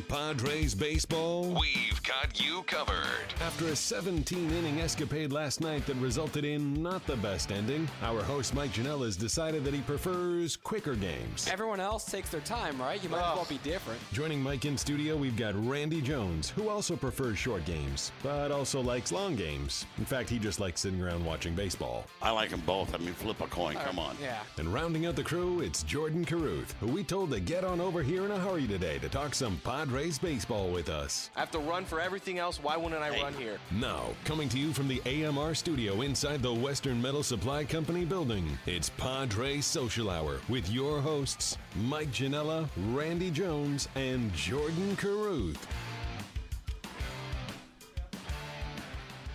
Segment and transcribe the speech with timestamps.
[0.00, 1.44] Padres baseball?
[1.60, 3.34] We've got you covered.
[3.42, 8.22] After a 17 inning escapade last night that resulted in not the best ending, our
[8.22, 11.46] host Mike Janella has decided that he prefers quicker games.
[11.52, 13.02] Everyone else takes their time, right?
[13.02, 14.00] You might as well be different.
[14.12, 18.80] Joining Mike in studio, we've got Randy Jones, who also prefers short games, but also
[18.80, 19.84] likes long games.
[19.98, 22.06] In fact, he just likes sitting around watching baseball.
[22.22, 22.94] I like them both.
[22.94, 23.74] I mean, flip a coin.
[23.74, 24.16] Come on.
[24.22, 24.40] Yeah.
[24.56, 28.02] And rounding out the crew, it's Jordan Caruth, who we told to get on over
[28.02, 31.30] here in a hurry today to talk some Padres baseball with us.
[31.36, 32.62] I have to run for everything else.
[32.62, 33.58] Why wouldn't I run here?
[33.70, 38.58] Now, coming to you from the AMR studio inside the Western Metal Supply Company building,
[38.66, 45.66] it's Padres Social Hour with your hosts, Mike Janella, Randy Jones, and Jordan Caruth.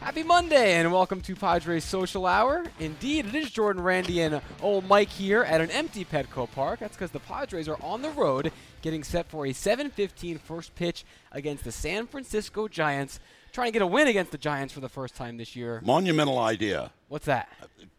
[0.07, 2.63] Happy Monday and welcome to Padres Social Hour.
[2.79, 6.79] Indeed, it is Jordan, Randy, and old Mike here at an empty Petco Park.
[6.79, 11.03] That's because the Padres are on the road getting set for a 7-15 first pitch
[11.33, 13.19] against the San Francisco Giants,
[13.51, 15.81] trying to get a win against the Giants for the first time this year.
[15.83, 16.93] Monumental idea.
[17.09, 17.49] What's that?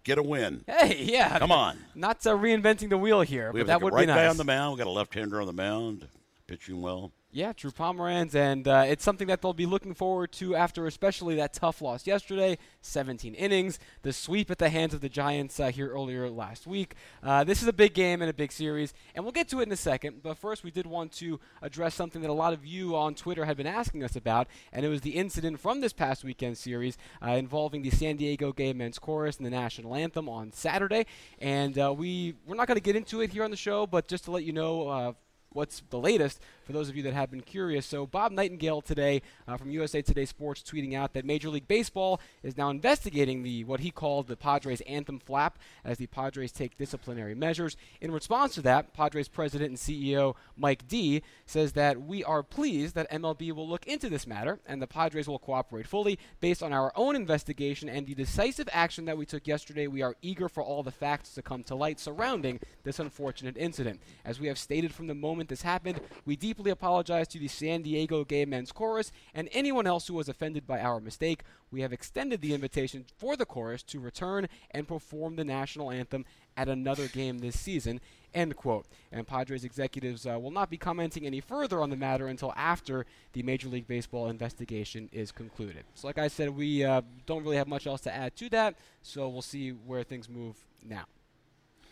[0.02, 0.64] Get a win.
[0.66, 1.38] Hey, yeah.
[1.38, 1.76] Come on.
[1.94, 4.16] Not uh, reinventing the wheel here, We but that would right be nice.
[4.16, 4.72] Right guy on the mound.
[4.72, 6.08] We got a left-hander on the mound,
[6.46, 7.12] pitching well.
[7.30, 11.34] Yeah, Drew Pomeranz, and uh, it's something that they'll be looking forward to after, especially
[11.34, 12.56] that tough loss yesterday.
[12.80, 16.94] 17 innings, the sweep at the hands of the Giants uh, here earlier last week.
[17.22, 19.64] Uh, this is a big game and a big series, and we'll get to it
[19.64, 20.22] in a second.
[20.22, 23.44] But first, we did want to address something that a lot of you on Twitter
[23.44, 26.96] had been asking us about, and it was the incident from this past weekend series
[27.22, 31.04] uh, involving the San Diego Gay Men's Chorus and the national anthem on Saturday.
[31.38, 34.08] And uh, we we're not going to get into it here on the show, but
[34.08, 35.12] just to let you know uh,
[35.50, 37.86] what's the latest for those of you that have been curious.
[37.86, 42.20] So, Bob Nightingale today uh, from USA Today Sports tweeting out that Major League Baseball
[42.42, 46.76] is now investigating the what he called the Padres anthem flap as the Padres take
[46.76, 47.78] disciplinary measures.
[48.03, 52.94] In response to that, Padres president and CEO Mike Dee says that we are pleased
[52.94, 56.75] that MLB will look into this matter and the Padres will cooperate fully based on
[56.75, 59.87] our own investigation and the decisive action that we took yesterday.
[59.87, 64.03] We are eager for all the facts to come to light surrounding this unfortunate incident.
[64.22, 67.82] As we have stated from the moment this happened, we deeply apologize to the San
[67.82, 71.42] Diego Gay Men's Chorus and anyone else who was offended by our mistake.
[71.70, 76.24] We have extended the invitation for the chorus to return and perform the national anthem
[76.56, 78.00] at another game this season.
[78.34, 78.86] End quote.
[79.12, 83.06] And Padres executives uh, will not be commenting any further on the matter until after
[83.32, 85.84] the Major League Baseball investigation is concluded.
[85.94, 88.74] So, like I said, we uh, don't really have much else to add to that,
[89.02, 91.04] so we'll see where things move now.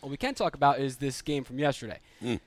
[0.01, 1.99] What we can talk about is this game from yesterday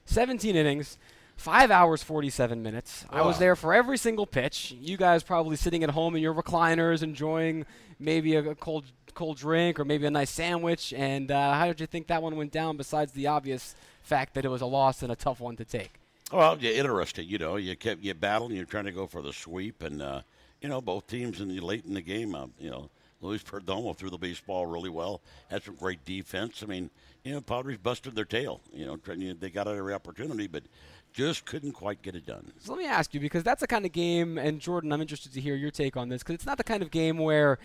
[0.04, 0.98] 17 innings.
[1.41, 3.06] Five hours, 47 minutes.
[3.09, 4.77] I was there for every single pitch.
[4.78, 7.65] You guys probably sitting at home in your recliners, enjoying
[7.99, 8.84] maybe a, a cold
[9.15, 10.93] cold drink or maybe a nice sandwich.
[10.93, 12.77] And uh, how did you think that one went down?
[12.77, 15.93] Besides the obvious fact that it was a loss and a tough one to take.
[16.31, 17.27] Well, yeah, interesting.
[17.27, 18.55] You know, you kept you battling.
[18.55, 20.21] You're trying to go for the sweep, and uh,
[20.61, 22.34] you know both teams in the late in the game.
[22.34, 22.91] Uh, you know,
[23.22, 25.22] Luis Perdomo threw the baseball really well.
[25.49, 26.62] Had some great defense.
[26.62, 26.91] I mean,
[27.25, 28.61] you know, Padres busted their tail.
[28.75, 30.65] You know, you know, they got every opportunity, but
[31.12, 32.53] just couldn't quite get it done.
[32.59, 35.32] So let me ask you because that's the kind of game, and Jordan, I'm interested
[35.32, 37.59] to hear your take on this because it's not the kind of game where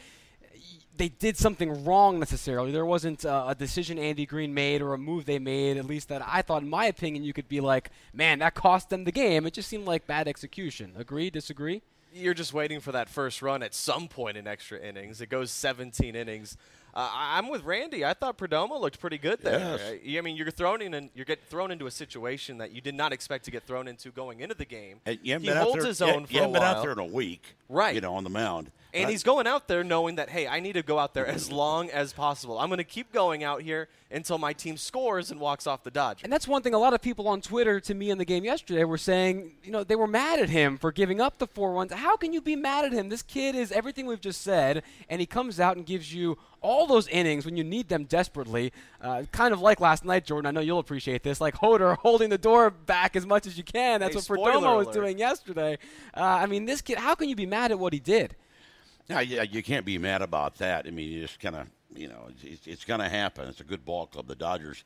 [0.98, 2.72] they did something wrong necessarily.
[2.72, 6.10] There wasn't uh, a decision Andy Green made or a move they made, at least
[6.10, 9.12] that I thought, in my opinion, you could be like, man, that cost them the
[9.12, 9.46] game.
[9.46, 10.94] It just seemed like bad execution.
[10.98, 11.30] Agree?
[11.30, 11.82] Disagree?
[12.14, 15.20] You're just waiting for that first run at some point in extra innings.
[15.20, 16.58] It goes 17 innings.
[16.96, 18.06] Uh, I'm with Randy.
[18.06, 19.60] I thought Perdomo looked pretty good there.
[19.60, 19.82] Yes.
[19.82, 22.80] Uh, I mean, you're thrown in, and you're getting thrown into a situation that you
[22.80, 25.02] did not expect to get thrown into going into the game.
[25.06, 26.64] And you haven't he been out holds there, his own you for a haven't been
[26.64, 27.96] out there in a week, Right.
[27.96, 30.74] You know, on the mound, And he's going out there knowing that, hey, I need
[30.74, 32.58] to go out there as long as possible.
[32.60, 35.92] I'm going to keep going out here until my team scores and walks off the
[35.92, 36.24] Dodgers.
[36.24, 38.46] And that's one thing a lot of people on Twitter to me in the game
[38.46, 41.74] yesterday were saying, you know, they were mad at him for giving up the four
[41.74, 41.92] runs.
[41.92, 43.10] How can you be mad at him?
[43.10, 46.88] This kid is everything we've just said, and he comes out and gives you all
[46.88, 48.72] those innings when you need them desperately.
[49.02, 50.48] Uh, kind of like last night, Jordan.
[50.48, 51.42] I know you'll appreciate this.
[51.42, 54.00] Like Hodor holding the door back as much as you can.
[54.00, 55.78] That's Hey, what Perdomo was doing yesterday.
[56.16, 58.36] Uh, I mean, this kid, how can you be mad at what he did?
[59.08, 60.88] Yeah, yeah, you can't be mad about that.
[60.88, 63.48] I mean, you just kind of, you know, it's, it's going to happen.
[63.48, 64.84] It's a good ball club, the Dodgers,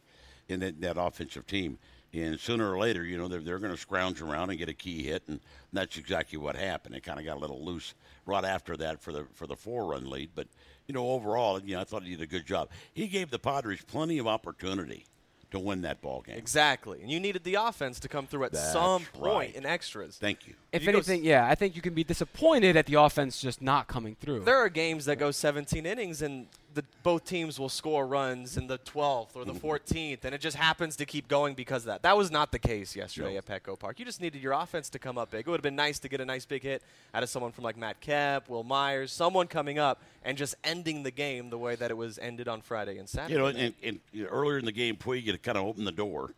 [0.49, 1.77] in that, that offensive team.
[2.11, 4.73] And sooner or later, you know, they're, they're going to scrounge around and get a
[4.73, 5.39] key hit, and
[5.71, 6.95] that's exactly what happened.
[6.95, 7.93] It kind of got a little loose
[8.25, 10.31] right after that for the for the four run lead.
[10.33, 10.47] But
[10.87, 12.69] you know, overall, you know, I thought he did a good job.
[12.93, 15.05] He gave the Padres plenty of opportunity
[15.51, 16.37] to win that ball game.
[16.37, 17.01] Exactly.
[17.01, 19.55] And you needed the offense to come through at That's some point right.
[19.55, 20.17] in extras.
[20.17, 20.53] Thank you.
[20.71, 23.61] If You anything, s- yeah, I think you can be disappointed at the offense just
[23.61, 24.41] not coming through.
[24.41, 28.67] There are games that go 17 innings and the, both teams will score runs in
[28.67, 29.67] the 12th or the Mm-hmm.
[29.67, 32.03] 14th, and it just happens to keep going because of that.
[32.03, 33.37] That was not the case yesterday No.
[33.39, 33.99] at Petco Park.
[33.99, 35.47] You just needed your offense to come up big.
[35.47, 36.81] It would have been nice to get a nice big hit
[37.13, 41.03] out of someone from like Matt Kemp, Wil Myers, someone coming up and just ending
[41.03, 43.33] the game the way that it was ended on Friday and Saturday.
[43.33, 43.99] You know, and, and
[44.29, 46.33] earlier in the game, Puig had kind of opened the door,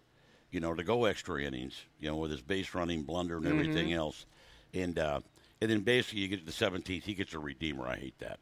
[0.51, 3.87] you know, to go extra innings, you know, with his base running blunder and everything
[3.89, 3.97] Mm-hmm.
[3.97, 4.25] else.
[4.73, 5.19] And uh,
[5.61, 7.85] and then basically you get to the 17th, he gets a redeemer.
[7.87, 8.39] I hate that.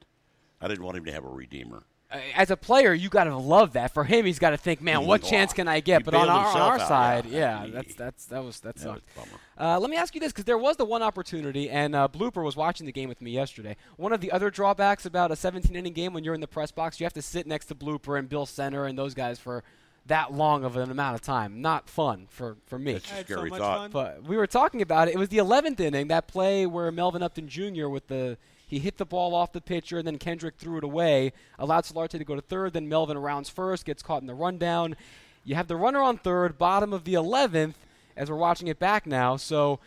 [0.62, 1.84] I didn't want him to have a redeemer.
[2.12, 3.94] Uh, As a player, you got to love that.
[3.94, 5.30] For him, he's got to think, man, what Mhm.
[5.30, 6.02] chance can I get?
[6.02, 7.60] He But on our, on our out, side, yeah.
[7.62, 9.04] yeah, He- that's that's that was that That sucked.
[9.16, 9.40] a bummer.
[9.76, 12.44] Uh, let me ask you this, because there was the one opportunity, and uh, Blooper
[12.44, 13.76] was watching the game with me yesterday.
[13.98, 16.72] One of the other drawbacks about a 17 inning game when you're in the press
[16.72, 19.64] box, you have to sit next to Blooper and Bill Center and those guys for
[20.08, 21.62] that long of an amount of time.
[21.62, 22.94] Not fun for, for me.
[22.94, 23.78] It's I a had so scary thought.
[23.78, 23.92] fun.
[23.92, 25.14] But we were talking about it.
[25.14, 27.88] It was the 11th inning, that play where Melvin Upton Jr.
[27.88, 31.34] with the he hit the ball off the pitcher, and then Kendrick threw it away,
[31.58, 32.74] allowed Solarte to go to third.
[32.74, 34.96] Then Melvin rounds first, gets caught in the rundown.
[35.44, 37.74] You have the runner on third, bottom of the 11th,
[38.16, 39.38] as we're watching it back now.
[39.38, 39.80] So,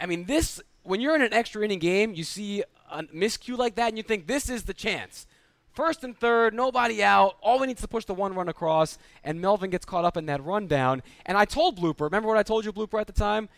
[0.00, 3.74] I mean, this when you're in an extra inning game, you see a miscue like
[3.74, 5.26] that, and you think this is the chance.
[5.72, 7.36] First and third, nobody out.
[7.40, 10.16] All we need is to push the one run across, and Melvin gets caught up
[10.16, 11.02] in that rundown.
[11.26, 13.48] And I told Blooper, remember what I told you, Blooper, at the time?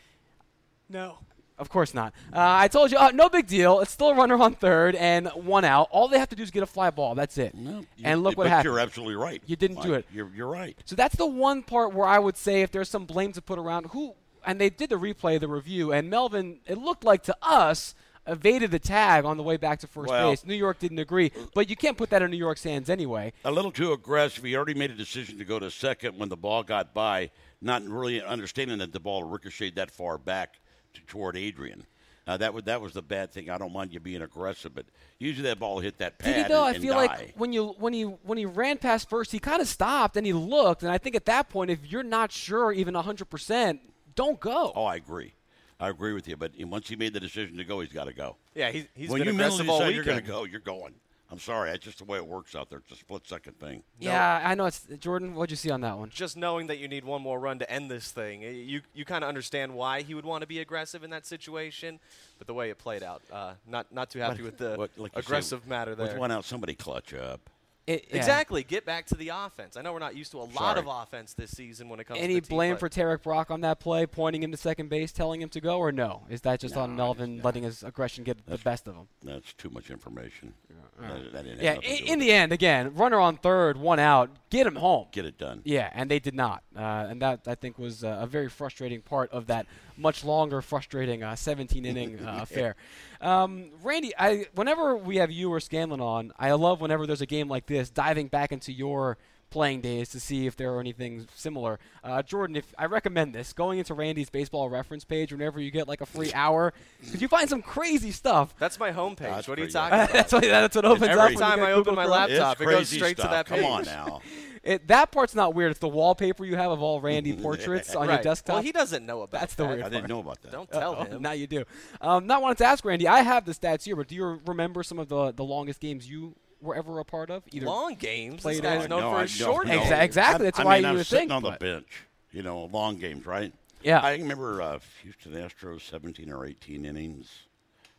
[0.89, 1.19] No.
[1.61, 2.15] Of course not.
[2.33, 3.81] Uh, I told you, uh, no big deal.
[3.81, 5.89] It's still a runner on third and one out.
[5.91, 7.15] All they have to do is get a fly ball.
[7.15, 7.55] That's it.
[7.55, 8.65] No, and look what but happened.
[8.65, 9.43] You're absolutely right.
[9.45, 10.07] You didn't do it.
[10.11, 10.77] You're, you're right.
[10.87, 13.59] So that's the one part where I would say if there's some blame to put
[13.59, 14.15] around who,
[14.47, 17.95] and they did the replay, the review, and Melvin, it looked like to us,
[18.27, 20.47] evaded the tag on the way back to first Well- base.
[20.47, 23.35] New York didn't agree, but you can't put that in New York's hands anyway.
[23.45, 24.45] A little too aggressive.
[24.45, 27.31] He already made a decision to go to second when the ball got by,
[27.61, 30.60] not really understanding that the ball ricocheted that far back
[31.07, 31.85] toward Adrian.
[32.27, 33.51] Uh, that was that was the bad thing.
[33.51, 34.87] I don't mind you being aggressive, but
[35.19, 36.67] usually that ball hit that pad Did he though?
[36.67, 37.07] and, I feel die.
[37.07, 40.25] like when you when he when he ran past first, he kind of stopped and
[40.27, 43.81] he looked, and I think at that point, if you're not sure even 100, percent
[44.15, 44.73] don't go.
[44.77, 45.33] Oh, I agree.
[45.81, 46.37] I agree with you.
[46.37, 48.37] But once he made the decision to go, he's got to go.
[48.55, 50.07] yeah, he's, he's when been you aggressive mentally all decide weekend.
[50.07, 50.95] you're going to go, you're going.
[51.33, 51.71] I'm sorry.
[51.71, 52.79] That's just the way it works out there.
[52.81, 53.83] It's a split second thing.
[54.01, 54.67] Yeah, I know.
[54.67, 55.35] It's Jordan.
[55.35, 56.11] What'd you see on that one?
[56.11, 59.23] just knowing that you need one more run to end this thing, you you kind
[59.23, 62.01] of understand why he would want to be aggressive in that situation,
[62.39, 65.13] but the way it played out, uh, not not too happy with the What- like
[65.15, 66.09] you say, aggressive matter there.
[66.09, 67.49] With one out, somebody clutch up.
[67.91, 68.17] It- yeah.
[68.17, 68.63] Exactly.
[68.63, 69.77] Get back to the offense.
[69.77, 70.79] I know we're not used to a lot Sorry.
[70.81, 73.23] of offense this season when it comes Any to the team, blame but for Tarrik
[73.23, 76.23] Brock on that play, pointing him to second base, telling him to go, or no?
[76.31, 79.09] Is that just on Melvin it's- letting his aggression get the best of him?
[79.23, 80.55] That's too much information.
[81.01, 81.75] That, that Yeah.
[81.77, 82.35] In, in the it.
[82.35, 85.07] end, again, runner on third, one out, get him home.
[85.13, 85.63] get it done.
[85.65, 89.01] Yeah, and they did not, uh, and that I think was uh, a very frustrating
[89.01, 89.67] part of that
[90.01, 92.77] much longer, frustrating uh, 17 inning uh, affair.
[93.21, 97.27] Um, Randy, I whenever we have you or Scanlan on, I love whenever there's a
[97.27, 99.19] game like this, diving back into your
[99.51, 101.79] playing days to see if there are anything similar.
[102.03, 105.89] Uh, Jordan, if I recommend this, going into Randy's baseball reference page whenever you get
[105.89, 108.55] like a free hour, because you find some crazy stuff.
[108.59, 109.19] That's my homepage.
[109.19, 110.05] That's what are you talking good.
[110.05, 110.13] about?
[110.13, 112.65] that's what that's what opens every up Every time I open Google my laptop, it
[112.65, 113.31] goes straight stuff.
[113.31, 113.63] to that page.
[113.63, 114.21] Come on now.
[114.63, 115.71] It, that part's not weird.
[115.71, 118.15] It's the wallpaper you have of all Randy portraits on right.
[118.15, 118.57] your desktop.
[118.57, 119.41] Well, he doesn't know about that.
[119.41, 119.69] That's the that.
[119.71, 120.53] weird I didn't know about that.
[120.53, 121.23] Don't tell Oh, him.
[121.23, 121.65] now you do.
[122.01, 123.09] Um, not wanted to ask Randy.
[123.09, 126.09] I have the stats here, but do you remember some of the, the longest games
[126.11, 127.43] you were ever a part of?
[127.53, 128.35] Either Long games.
[128.37, 129.79] This Played guy's in- known No, for I his don't short know.
[129.79, 129.91] games.
[129.93, 130.45] Exactly.
[130.45, 132.05] That's I why mean, you I would was sitting think, on the but- bench.
[132.33, 133.53] You know, long games, right?
[133.83, 134.01] Yeah.
[134.01, 137.31] I remember uh, Houston Astros 17 or 18 innings.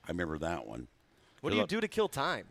[0.07, 0.87] I remember that one.
[1.41, 2.45] What do you do to kill time?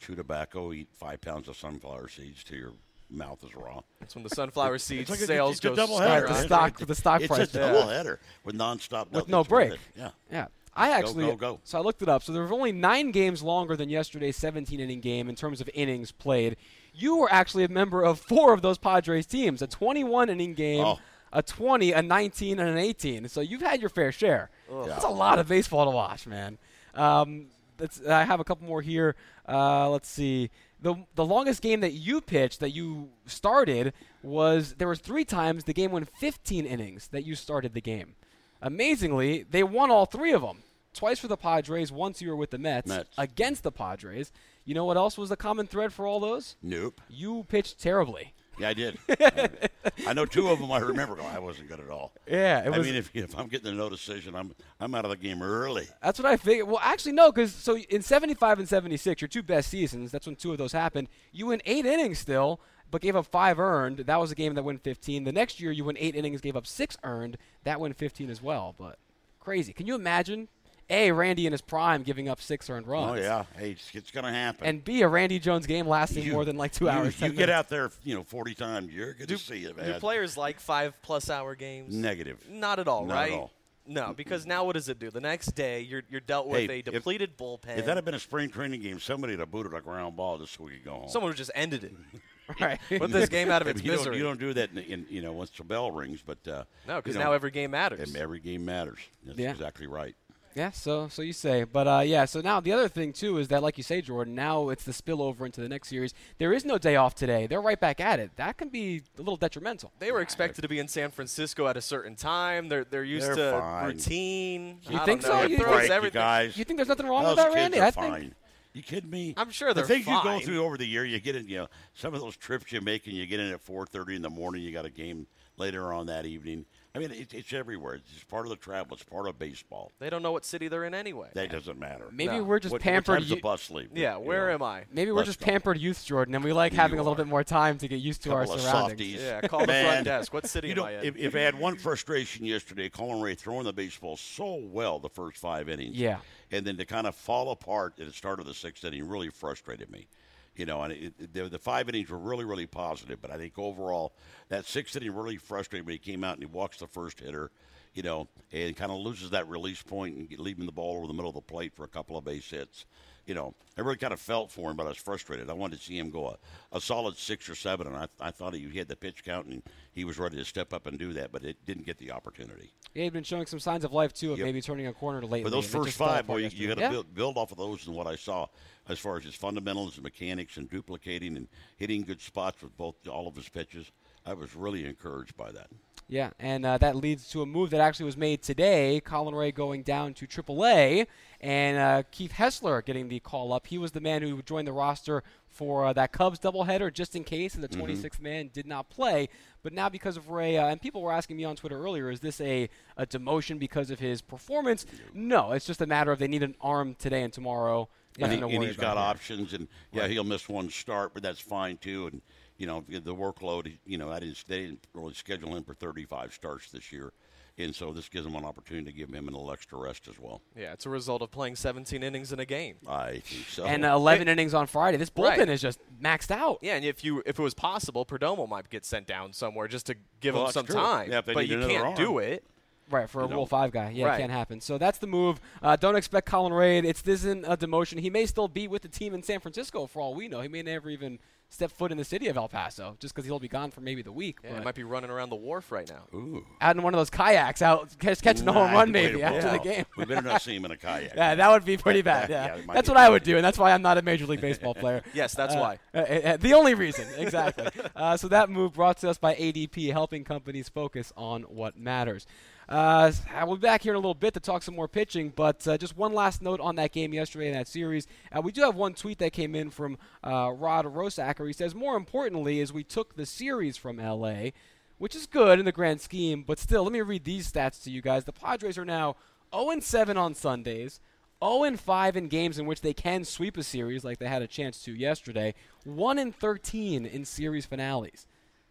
[0.00, 2.72] Chew tobacco, eat five pounds of sunflower seeds to your
[3.10, 3.80] mouth is raw.
[4.00, 6.26] That's when the sunflower seeds like sales go double Right, header.
[6.28, 7.54] the stock, the stock it's price.
[7.54, 7.72] a yeah.
[7.72, 9.74] double header with nonstop with no break.
[9.96, 10.10] Yeah.
[10.30, 10.46] Yeah.
[10.78, 11.60] I actually go, go.
[11.64, 12.22] so I looked it up.
[12.22, 15.70] So there were only nine games longer than yesterday's 17 inning game in terms of
[15.72, 16.56] innings played.
[16.92, 20.84] You were actually a member of four of those Padres teams: a 21 inning game,
[20.84, 20.98] Oh.
[21.32, 23.26] a 20, a 19, and an 18.
[23.28, 24.50] So you've had your fair share.
[24.86, 26.58] That's a lot of baseball to watch, man.
[26.94, 27.46] Um,
[27.78, 29.14] that's, I have a couple more here.
[29.48, 30.50] Uh, let's see.
[30.80, 33.92] The, the longest game that you pitched that you started
[34.22, 38.14] was there was three times the game went 15 innings that you started the game.
[38.60, 40.62] Amazingly, they won all three of them.
[40.92, 43.10] Twice for the Padres, once you were with the Mets, Mets.
[43.18, 44.32] against the Padres.
[44.64, 46.56] You know what else was the common thread for all those?
[46.62, 47.00] Nope.
[47.08, 48.32] You pitched terribly.
[48.58, 48.98] Yeah, I did.
[49.08, 49.48] I,
[50.08, 50.70] I know two of them.
[50.72, 51.16] I remember.
[51.16, 52.12] Going, I wasn't good at all.
[52.26, 52.86] Yeah, it I was.
[52.86, 55.86] mean, if, if I'm getting a no decision, I'm I'm out of the game early.
[56.02, 56.66] That's what I figured.
[56.68, 60.36] Well, actually, no, because so in 75 and 76, your two best seasons, that's when
[60.36, 61.08] two of those happened.
[61.32, 62.60] You went eight innings still,
[62.90, 63.98] but gave up five earned.
[64.00, 65.24] That was a game that went 15.
[65.24, 67.36] The next year, you went eight innings, gave up six earned.
[67.64, 68.74] That went 15 as well.
[68.78, 68.98] But
[69.40, 69.72] crazy.
[69.72, 70.48] Can you imagine?
[70.88, 73.18] A, Randy in his prime giving up six earned runs.
[73.18, 74.66] Oh yeah, hey, it's, it's going to happen.
[74.66, 77.20] And B, a Randy Jones game lasting You- more than like two you, hours.
[77.20, 78.92] You 10 get out there, you know, 40 times.
[78.92, 80.00] You're good to see it, Do man.
[80.00, 81.94] players like five plus hour games?
[81.94, 82.38] Negative.
[82.48, 83.32] Not at all, Not right?
[83.32, 83.52] at all.
[83.88, 85.10] No, because now what does it do?
[85.10, 87.78] The next day, you're you're dealt with Hey, a if- depleted bullpen.
[87.78, 90.38] If that had been a spring training game, somebody would have booted a ground ball
[90.38, 91.08] just so we could go home.
[91.08, 91.94] Someone who just ended it.
[92.60, 92.78] right.
[92.98, 94.78] Put this game out of I its mean, you, don't, you don't do that, in,
[94.78, 96.20] in, you know, once the bell rings.
[96.24, 98.00] But uh, no, because you know, now every game matters.
[98.08, 98.98] and every game matters.
[99.24, 99.50] That's Yeah.
[99.52, 100.14] exactly right.
[100.56, 102.24] Yeah, so so you say, but uh, yeah.
[102.24, 104.34] So now the other thing too is that, like you say, Jordan.
[104.34, 106.14] Now it's the spillover into the next series.
[106.38, 107.46] There is no day off today.
[107.46, 108.30] They're right back at it.
[108.36, 109.92] That can be a little detrimental.
[109.98, 112.70] They were expected to be in San Francisco at a certain time.
[112.70, 113.86] They're they're used They're to fine.
[113.86, 114.78] routine.
[114.88, 115.42] You I think so?
[115.42, 116.56] You Break, you guys.
[116.56, 117.80] You think there's nothing wrong those with that, kids Randy?
[117.80, 118.20] are I fine.
[118.22, 118.34] think.
[118.72, 119.34] You kidding me?
[119.36, 120.40] I'm sure the they're things you go fine.
[120.40, 121.04] through over the year.
[121.04, 123.52] You get in, you know, some of those trips you make, and you get in
[123.52, 124.62] at 4:30 in the morning.
[124.62, 125.26] You got a game
[125.58, 126.64] later on that evening.
[126.96, 127.94] I mean, it, it's everywhere.
[127.94, 128.94] It's part of the travel.
[128.94, 129.92] It's part of baseball.
[129.98, 131.28] They don't know what city they're in anyway.
[131.34, 132.06] That doesn't matter.
[132.10, 132.44] Maybe No.
[132.44, 133.08] we're just what, pampered.
[133.08, 133.90] What time's the bus leave?
[133.94, 134.54] yeah, You where know?
[134.54, 134.84] am I?
[134.90, 135.46] Maybe we're Let's just go.
[135.46, 137.16] pampered youth, Jordan, and we like You having a little are.
[137.16, 139.12] bit more time to get used to our Couple of surroundings.
[139.12, 139.22] softies.
[139.22, 140.32] Yeah, call the front desk.
[140.34, 141.04] What city You am know, I in?
[141.04, 145.10] if, if I had one frustration yesterday, Colin Rea throwing the baseball so well the
[145.10, 146.18] first five innings, Yeah.
[146.50, 149.28] and then to kind of fall apart at the start of the sixth inning really
[149.30, 150.06] frustrated me.
[150.56, 153.58] You know, and it, the, the five innings were really, really positive, but I think
[153.58, 154.14] overall
[154.48, 155.94] that sixth inning really frustrated me.
[155.94, 157.50] He came out and he walks the first hitter,
[157.94, 161.12] you know, and kind of loses that release point and leaving the ball over the
[161.12, 162.86] middle of the plate for a couple of base hits.
[163.26, 165.50] You know, I really kind of felt for him, but I was frustrated.
[165.50, 168.30] I wanted to see him go a, a solid six or seven, and I, I
[168.30, 171.12] thought he had the pitch count and he was ready to step up and do
[171.14, 172.70] that, but it didn't get the opportunity.
[172.94, 174.46] He had been showing some signs of life too, of Yep.
[174.46, 175.42] maybe turning a corner lately.
[175.42, 176.90] But those first five, boy, you, you got to Yeah.
[176.90, 178.46] build, build off of those and what I saw
[178.88, 182.94] as far as his fundamentals and mechanics and duplicating and hitting good spots with both
[183.08, 183.90] all of his pitches.
[184.24, 185.68] I was really encouraged by that.
[186.08, 189.00] Yeah, and uh, that leads to a move that actually was made today.
[189.04, 191.08] Colin Rea going down to AAA,
[191.40, 193.66] and uh, Keith Hessler getting the call up.
[193.66, 197.24] He was the man who joined the roster for uh, that Cubs doubleheader, just in
[197.24, 197.86] case, and the Mm-hmm.
[198.06, 199.28] 26th man did not play.
[199.64, 202.20] But now, because of Rea, uh, and people were asking me on Twitter earlier, is
[202.20, 204.86] this a, a demotion because of his performance?
[205.12, 207.88] No, it's just a matter of they need an arm today and tomorrow.
[208.20, 209.04] and, he, to and worry he's got here.
[209.06, 212.06] options, and yeah, he'll miss one start, but that's fine too.
[212.12, 212.22] And
[212.58, 213.76] you know, the workload.
[213.84, 217.12] You know, I didn't they didn't really schedule him for 35 starts this year,
[217.58, 220.18] and so this gives him an opportunity to give him a little extra rest as
[220.18, 220.40] well.
[220.56, 222.76] yeah, it's a result of playing 17 innings in a game.
[222.88, 223.64] I think so.
[223.64, 224.96] And uh, 11 innings on Friday.
[224.98, 225.48] This bullpen Right.
[225.48, 226.58] is just maxed out.
[226.62, 229.86] Yeah, and if you if it was possible, Perdomo might get sent down somewhere just
[229.86, 230.74] to give Well, him some true.
[230.74, 231.10] time.
[231.10, 231.94] Yeah, but you can't arm.
[231.96, 232.44] do it.
[232.88, 233.90] Right, for a You Rule 5 guy.
[233.90, 234.60] Yeah, it can't happen.
[234.60, 235.40] So that's the move.
[235.60, 236.78] Uh, don't expect Colin Rea.
[236.78, 237.98] It's, this isn't a demotion.
[237.98, 240.40] He may still be with the team in San Francisco for all we know.
[240.40, 241.18] He may never even
[241.48, 244.02] step foot in the city of El Paso just because he'll be gone for maybe
[244.02, 244.38] the week.
[244.42, 246.02] Yeah, but it might be running around the wharf right now.
[246.18, 246.44] Ooh.
[246.60, 249.50] out in one of those kayaks out catch, catching a home run maybe a after
[249.50, 249.84] the game.
[249.96, 251.12] We better not see him in a kayak.
[251.16, 252.28] Yeah, that would be pretty bad.
[252.30, 254.40] Yeah, Yeah, that's what I would do, and that's why I'm not a Major League
[254.40, 255.02] Baseball player.
[255.14, 255.78] Yes, that's Uh, why.
[255.94, 257.68] uh, uh, the only reason, exactly.
[257.94, 262.26] uh, so that move brought to us by ADP, helping companies focus on what matters.
[262.68, 263.12] Uh,
[263.44, 265.78] we'll be back here in a little bit to talk some more pitching, but uh,
[265.78, 268.06] just one last note on that game yesterday in that series.
[268.32, 271.46] Uh, we do have one tweet that came in from uh, Rod Rosacker.
[271.46, 274.50] He says, more importantly, is we took the series from LA,
[274.98, 277.90] which is good in the grand scheme, but still, let me read these stats to
[277.90, 278.24] you guys.
[278.24, 279.14] The Padres are now
[279.54, 281.00] 0 7 on Sundays.
[281.44, 284.48] 0 5 in games in which they can sweep a series, like they had a
[284.48, 285.54] chance to yesterday.
[285.84, 288.26] 1 in 13 in series finales.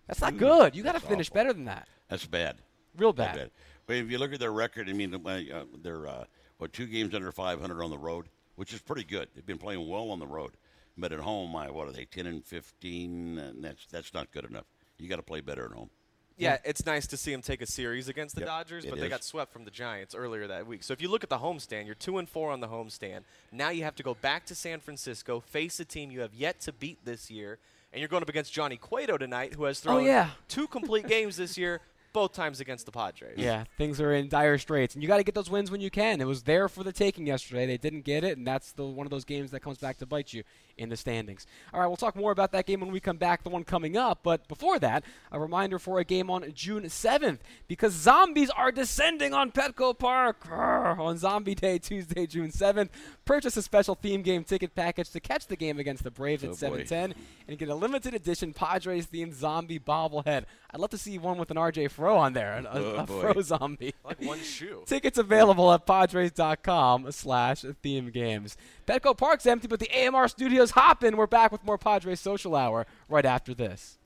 [0.07, 0.75] That's not good.
[0.75, 1.35] You got to finish awful.
[1.35, 1.87] better than that.
[2.09, 2.57] That's bad.
[2.97, 3.51] Real Not bad.
[3.87, 6.25] But if you look at their record, I mean, uh, they're uh,
[6.57, 8.25] what two games under 500 on the road,
[8.55, 9.27] which is pretty good.
[9.35, 10.51] They've been playing well on the road,
[10.97, 13.37] but at home, I, what are they, 10 and 15?
[13.37, 14.65] And that's that's not good enough.
[14.97, 15.89] You got to play better at home.
[16.37, 19.05] Yeah, it's nice to see them take a series against the Yep, Dodgers, but they
[19.05, 19.09] is.
[19.09, 20.83] got swept from the Giants earlier that week.
[20.83, 23.21] So if you look at the homestand, you're two and four on the homestand.
[23.53, 26.59] Now you have to go back to San Francisco, face a team you have yet
[26.61, 27.57] to beat this year,
[27.93, 30.31] and you're going up against Johnny Cueto tonight, who has thrown Oh, yeah.
[30.49, 31.79] two complete games this year,
[32.15, 33.37] both times against the Padres.
[33.37, 35.91] Yeah, things are in dire straits, and you got to get those wins when you
[35.91, 36.21] can.
[36.21, 37.65] It was there for the taking yesterday.
[37.65, 40.05] They didn't get it, and that's the one of those games that comes back to
[40.05, 40.43] bite you
[40.77, 41.45] in the standings.
[41.73, 43.97] All right, we'll talk more about that game when we come back, the one coming
[43.97, 44.19] up.
[44.23, 49.33] But before that, a reminder for a game on June 7th because zombies are descending
[49.33, 52.89] on Petco Park on Zombie Day, Tuesday, June 7th.
[53.25, 56.49] Purchase a special theme game ticket package to catch the game against the Braves Oh,
[56.49, 57.15] at 710
[57.47, 60.43] and get a limited edition Padres themed zombie bobblehead.
[60.71, 63.07] I'd love to see one with an RJ Fro on there, a, a, Oh, a.
[63.07, 63.93] Fro zombie.
[64.05, 64.83] Like one shoe.
[64.85, 68.55] Tickets available at Padres.com slash theme games.
[68.85, 71.17] Petco Park's empty, but the AMR studio's hopping.
[71.17, 73.97] We're back with more Padres Social Hour right after this.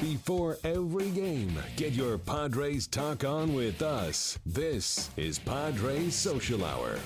[0.00, 4.38] Before every game, get your Padres talk on with us.
[4.44, 6.98] This is Padres Social Hour.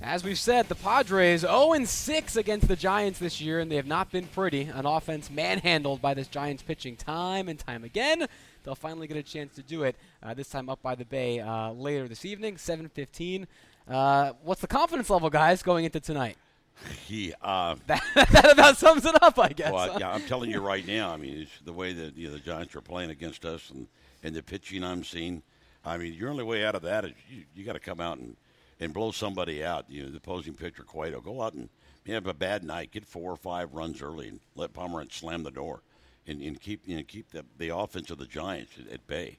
[0.00, 3.88] As we've said, the Padres 0 6 against the Giants this year, and they have
[3.88, 4.62] not been pretty.
[4.62, 8.28] An offense manhandled by this Giants pitching time and time again.
[8.62, 9.96] They'll finally get a chance to do it.
[10.22, 13.48] Uh, this time up by the Bay uh, later this evening, 7:15.
[13.88, 16.36] Uh, what's the confidence level, guys, going into tonight?
[17.06, 19.72] He, uh, that, that about sums it up, I guess.
[19.72, 21.10] well, yeah, I'm telling you right now.
[21.10, 23.86] I mean, it's the way that you know, the Giants are playing against us and,
[24.22, 25.42] and the pitching I'm seeing.
[25.84, 28.18] I mean, your only way out of that is you, you got to come out
[28.18, 28.36] and,
[28.80, 29.86] and blow somebody out.
[29.88, 31.68] You know, the opposing pitcher, Cueto, go out and
[32.06, 35.42] you have a bad night, get four or five runs early, and let Pomeranz slam
[35.42, 35.82] the door,
[36.26, 39.38] and, and keep you know keep the, the offense of the Giants at, at bay.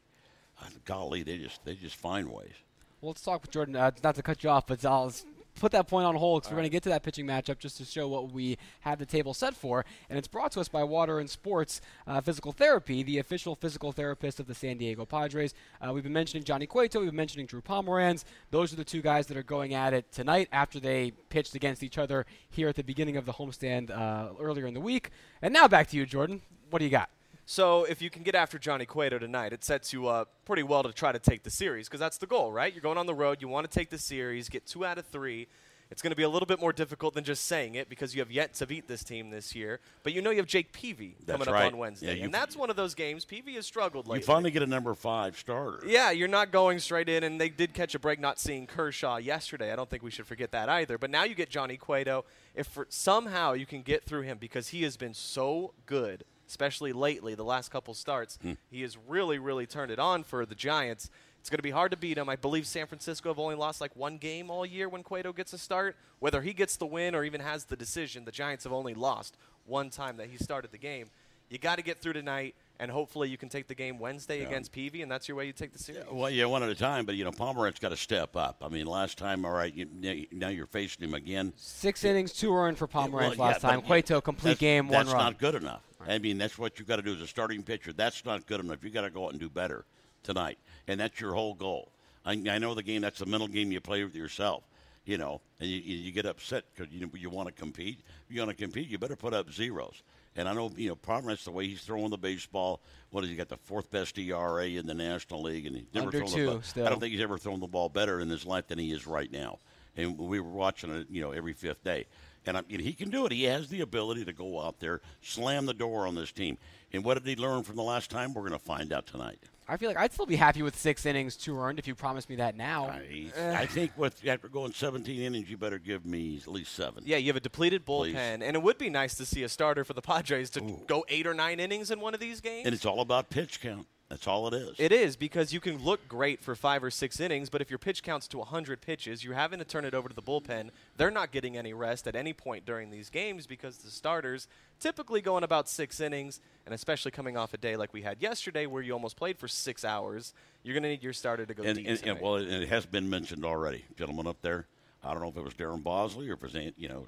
[0.62, 2.54] Uh, golly, they just they just find ways.
[3.02, 3.76] Well, let's talk with Jordan.
[3.76, 5.14] Uh, not to cut you off, but I'll
[5.60, 7.78] put that point on hold because we're going to get to that pitching matchup just
[7.78, 9.86] to show what we have the table set for.
[10.10, 13.92] And it's brought to us by Water and Sports uh, Physical Therapy, the official physical
[13.92, 15.54] therapist of the San Diego Padres.
[15.82, 18.24] Uh, we've been mentioning Johnny Cueto, we've been mentioning Drew Pomeranz.
[18.52, 21.84] Those are the two guys that are going at it tonight after they pitched against
[21.84, 25.12] each other here at the beginning of the homestand uh, earlier in the week.
[25.42, 26.42] And now back to you, Jordan.
[26.70, 27.10] What do you got?
[27.50, 30.84] So if you can get after Johnny Cueto tonight, it sets you up pretty well
[30.84, 32.74] to try to take the series because that's the goal, right?
[32.74, 33.42] You're going on the road.
[33.42, 35.48] You want to take the series, get two out of three.
[35.90, 38.20] It's going to be a little bit more difficult than just saying it because you
[38.20, 39.80] have yet to beat this team this year.
[40.04, 41.68] But you know you have Jake Peavy That's coming right.
[41.68, 43.24] up on Wednesday, Yeah, and that's one of those games.
[43.24, 44.20] Peavy has struggled lately.
[44.20, 45.88] You finally get a number five starter.
[45.88, 49.16] Yeah, you're not going straight in, and they did catch a break not seeing Kershaw
[49.16, 49.72] yesterday.
[49.72, 50.98] I don't think we should forget that either.
[50.98, 52.26] But now you get Johnny Cueto.
[52.54, 56.94] If for, somehow you can get through him because he has been so good, especially
[56.94, 58.54] lately, the last couple starts, hmm.
[58.70, 61.10] he has really, really turned it on for the Giants.
[61.40, 62.30] It's going to be hard to beat him.
[62.30, 65.54] I believe San Francisco have only lost like one game all year when Cueto gets
[65.54, 65.96] a start.
[66.20, 69.38] Whether he gets the win or even has the decision, the Giants have only lost
[69.66, 71.10] one time that he started the game.
[71.50, 74.72] You got to get through tonight, and hopefully you can take the game Wednesday against
[74.72, 76.04] Peavy, and that's your way you take the series.
[76.12, 78.64] Well, yeah, one at a time, but you know, Pomeranz got to step up.
[78.66, 79.88] I mean, last time, all right, you,
[80.32, 81.54] now you're facing him again.
[81.56, 83.80] Six innings, two earned for Pomeranz Well, yeah, last time.
[83.80, 85.06] but Cueto, complete that's- game, one run.
[85.06, 85.82] That's not good enough.
[86.08, 87.92] I mean, that's what you got to do as a starting pitcher.
[87.92, 88.84] That's not good enough.
[88.84, 89.86] You got to go out and do better
[90.24, 91.92] tonight, and that's your whole goal.
[92.26, 93.02] I, I know the game.
[93.02, 94.64] That's the mental game you play with yourself.
[95.06, 98.02] You know, and you, you get upset because you you want to compete.
[98.30, 98.90] You want to compete.
[98.90, 100.02] You better put up zeros.
[100.38, 102.82] And I know you know Pomeranz the way he's throwing the baseball.
[103.10, 103.50] What has he got?
[103.50, 106.52] The fourth best ERA in the National League, and he's never Under thrown two the
[106.52, 106.62] ball.
[106.62, 106.86] still.
[106.86, 109.08] I don't think he's ever thrown the ball better in his life than he is
[109.08, 109.58] right now.
[109.98, 112.06] And we were watching it, you know, every fifth day.
[112.46, 113.32] And, I, and he can do it.
[113.32, 116.58] He has the ability to go out there, slam the door on this team.
[116.94, 118.34] And what did he learn from the last time?
[118.34, 119.40] We're going to find out tonight.
[119.70, 122.30] I feel like I'd still be happy with six innings, two earned, if you promised
[122.30, 122.86] me that now.
[122.86, 127.04] I, I think with after going 17 innings, you better give me at least seven.
[127.06, 128.16] Yeah, you have a depleted bullpen, Please.
[128.16, 131.28] and it would be nice to see a starter for the Padres to go eight
[131.28, 132.66] or nine innings in one of these games.
[132.66, 133.88] And it's all about pitch count.
[134.10, 134.76] That's all it is.
[134.78, 137.80] It is because you can look great for five or six innings, but if your
[137.80, 140.70] pitch counts to 100 pitches, you're having to turn it over to the bullpen.
[140.96, 144.48] They're not getting any rest at any point during these games because the starters
[144.80, 148.22] typically go going about six innings, and especially coming off a day like we had
[148.22, 151.54] yesterday where you almost played for six hours, you're going to need your starter to
[151.54, 151.88] go and, deep.
[151.88, 154.66] and, and well, and it has been mentioned already, gentlemen up there.
[155.04, 157.06] I don't know if it was Darren Balsley or if it was you know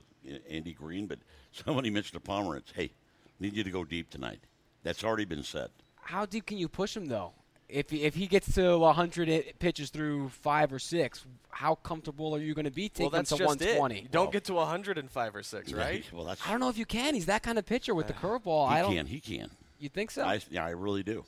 [0.49, 1.19] Andy Green, but
[1.51, 2.91] somebody mentioned to Pomeranz, "Hey,
[3.39, 4.41] need you to go deep tonight."
[4.83, 5.69] That's already been said.
[6.09, 7.33] How deep can you push him, though?
[7.67, 12.55] If, if he gets to 100 pitches through five or six, how comfortable are you
[12.55, 13.95] going to be taking well, that's him to 120?
[13.95, 14.03] it.
[14.03, 16.03] You don't Well- get to 105 or six, right?
[16.11, 17.13] Well, that's I don't know if you can.
[17.13, 18.67] He's that kind of pitcher with the uh, curveball.
[18.67, 18.95] I don't.
[18.95, 19.05] can.
[19.05, 19.51] He can.
[19.77, 20.23] You think so?
[20.23, 21.25] I, yeah, I really do.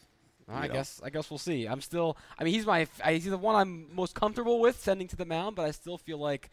[0.50, 0.74] I you know.
[0.74, 1.67] guess I guess we'll see.
[1.67, 2.17] I'm still.
[2.39, 2.88] I mean, he's my.
[3.08, 6.17] He's the one I'm most comfortable with sending to the mound, but I still feel
[6.17, 6.50] like.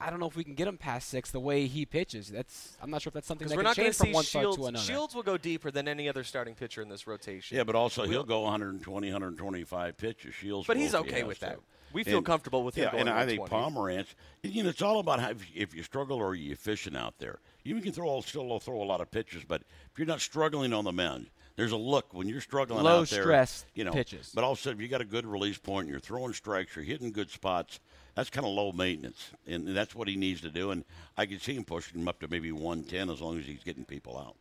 [0.00, 2.28] I don't know if we can get him past six the way he pitches.
[2.28, 3.98] That's I'm not sure if that's something Because that we're can not going change to
[3.98, 4.56] from see one start Shields.
[4.56, 4.84] to another.
[4.84, 7.56] Shields will go deeper than any other starting pitcher in this rotation.
[7.56, 10.34] Yeah, but also he'll go 120, 125 pitches.
[10.34, 11.56] Shields, But he's if he okay with that.
[11.56, 11.60] to.
[11.92, 13.98] We feel And- comfortable with him Yeah, going and I think 120.
[14.02, 14.06] Pomeranz.
[14.42, 17.40] You know, it's all about how if, if you struggle or you efficient out there.
[17.64, 20.84] You can throw still throw a lot of pitches, but if you're not struggling on
[20.84, 23.22] the mound, there's a look when you're struggling Low out there.
[23.22, 24.30] stress you know, pitches.
[24.34, 27.12] But also, if you got a good release point, and you're throwing strikes, you're hitting
[27.12, 27.80] good spots.
[28.14, 30.70] That's kind of low maintenance, and that's what he needs to do.
[30.70, 30.84] And
[31.16, 33.84] I can see him pushing him up to maybe 110 as long as he's getting
[33.84, 34.36] people out.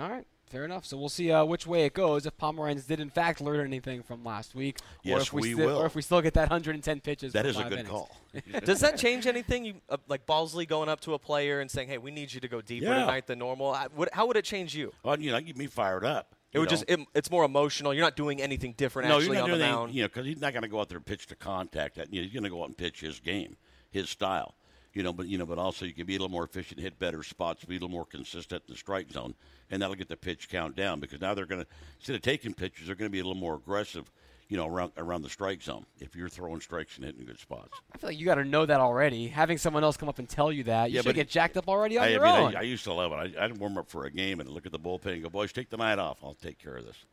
[0.00, 0.84] All right, fair enough.
[0.84, 2.26] So we'll see uh, which way it goes.
[2.26, 5.52] If Pomeranz did in fact learn anything from last week, or Yes, if we, we
[5.54, 5.76] still, will.
[5.78, 7.32] or if we still get that 110 pitches.
[7.32, 7.88] That for is a good innings.
[7.88, 8.10] call.
[8.64, 9.64] Does that change anything?
[9.64, 12.40] You, uh, like Balsley going up to a player and saying, "Hey, we need you
[12.40, 13.00] to go deeper Yeah.
[13.00, 14.92] tonight than normal." I, would, how would it change you?
[15.04, 16.33] Well, you know, you get me fired up.
[16.54, 16.70] It would know?
[16.70, 17.92] just it, it's more emotional.
[17.92, 19.94] You're not doing anything different no, actually you're not on doing anything, mound.
[19.94, 21.96] you know, because he's not going to go out there and pitch to contact.
[21.96, 23.56] That you know, he's going to go out and pitch his game,
[23.90, 24.54] his style.
[24.94, 26.98] you know, but you know, but also you can be a little more efficient, hit
[26.98, 29.34] better spots, be a little more consistent in the strike zone,
[29.70, 31.66] and that'll get the pitch count down because now they're going to
[31.98, 34.10] instead of taking pitches, they're going to be a little more aggressive,
[34.48, 37.80] you know, around around the strike zone if you're throwing strikes and hitting good spots.
[37.94, 39.28] I feel like you got to know that already.
[39.28, 41.68] Having someone else come up and tell you that, you Yeah, should get jacked up
[41.68, 42.56] already on I, your I mean, own.
[42.56, 43.36] I, I used to love it.
[43.38, 45.52] I, I'd warm up for a game and look at the bullpen and go, "Boys,
[45.52, 46.18] take the night off.
[46.22, 47.04] I'll take care of this."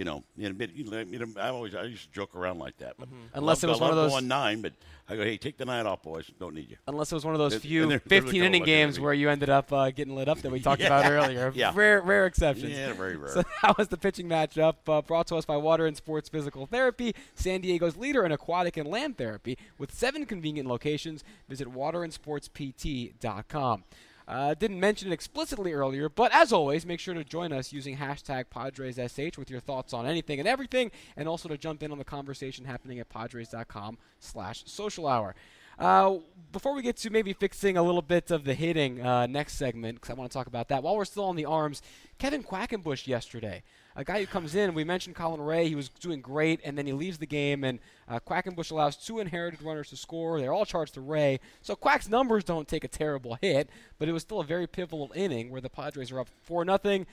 [0.00, 0.66] You know, you know,
[1.10, 2.94] you know, I always I used to joke around like that.
[2.98, 3.34] But Mm-hmm.
[3.34, 4.72] Unless it was one of those- going nine, but
[5.06, 6.24] I go, "Hey, take the night off, boys.
[6.40, 8.46] Don't need you." Unless it was one of those few and they're- they're 15 kinda
[8.46, 10.86] inning games where you ended up uh, getting lit up that we talked Yeah.
[10.86, 11.52] about earlier.
[11.54, 11.72] Yeah.
[11.74, 12.72] Rare, rare exceptions.
[12.72, 13.28] Yeah, very rare.
[13.34, 16.64] So that was the pitching matchup uh, brought to us by Water and Sports Physical
[16.64, 21.24] Therapy, San Diego's leader in aquatic and land therapy with seven convenient locations.
[21.46, 23.84] Visit waterandsportspt.com.
[24.30, 27.96] Uh, didn't mention it explicitly earlier, but as always, make sure to join us using
[27.96, 31.98] hashtag PadresSH with your thoughts on anything and everything, and also to jump in on
[31.98, 35.34] the conversation happening at Padres.com slash social hour.
[35.80, 36.18] Uh,
[36.52, 39.96] before we get to maybe fixing a little bit of the hitting uh, next segment,
[39.96, 41.82] because I want to talk about that, while we're still on the arms,
[42.18, 43.64] Kevin Quackenbush yesterday,
[44.00, 46.86] a guy who comes in, we mentioned Colin Rea, he was doing great, and then
[46.86, 50.40] he leaves the game, and uh, Quackenbush allows two inherited runners to score.
[50.40, 51.38] They're all charged to Rea.
[51.62, 55.12] So Quack's numbers don't take a terrible hit, but it was still a very pivotal
[55.14, 57.06] inning where the Padres are up 4 nothing.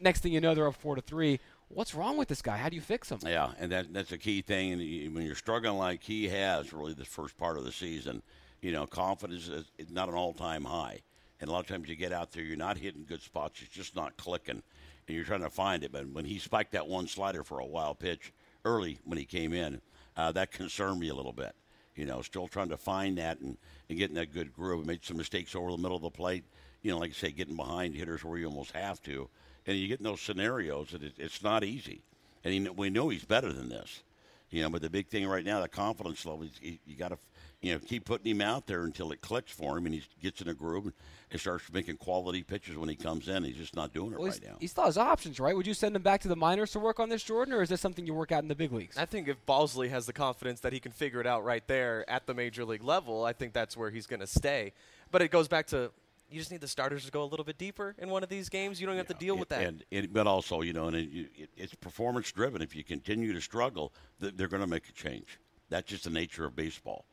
[0.00, 1.38] Next thing you know, they're up 4 to 3.
[1.68, 2.56] What's wrong with this guy?
[2.56, 3.18] How do you fix him?
[3.22, 4.72] Yeah, and that that's a key thing.
[4.72, 8.22] And when you're struggling like he has, really, the first part of the season,
[8.60, 11.00] you know, confidence is not an all-time high.
[11.40, 13.60] And a lot of times you get out there, you're not hitting good spots.
[13.60, 14.62] It's just not clicking,
[15.06, 15.92] and you're trying to find it.
[15.92, 18.32] But when he spiked that one slider for a wild pitch
[18.64, 19.80] early when he came in,
[20.16, 21.54] uh, that concerned me a little bit.
[21.94, 23.56] You know, still trying to find that and,
[23.88, 24.86] and getting that good groove.
[24.86, 26.44] Made some mistakes over the middle of the plate.
[26.82, 29.28] You know, like I say, getting behind hitters where you almost have to.
[29.66, 32.02] And you get in those scenarios that it, it's not easy.
[32.42, 34.02] And he, we know he's better than this.
[34.50, 37.18] You know, but the big thing right now, the confidence level, you, you got to,
[37.64, 40.40] you know, keep putting him out there until it clicks for him and he gets
[40.40, 40.92] in a groove
[41.30, 43.42] and starts making quality pitches when he comes in.
[43.44, 44.56] He's just not doing it Well, right now.
[44.60, 45.56] he still has options, right?
[45.56, 47.68] Would you send him back to the minors to work on this, Jordan, or is
[47.68, 48.98] this something you work out in the big leagues?
[48.98, 52.08] I think if Balsley has the confidence that he can figure it out right there
[52.08, 54.72] at the major league level, I think that's where he's going to stay.
[55.10, 55.90] But it goes back to
[56.30, 58.48] you just need the starters to go a little bit deeper in one of these
[58.48, 58.80] games.
[58.80, 59.62] You don't have to deal and, with that.
[59.62, 62.60] And, and but also, you know, and it, it, it's performance driven.
[62.60, 65.38] If you continue to struggle, th- they're going to make a change.
[65.68, 67.04] That's just the nature of baseball.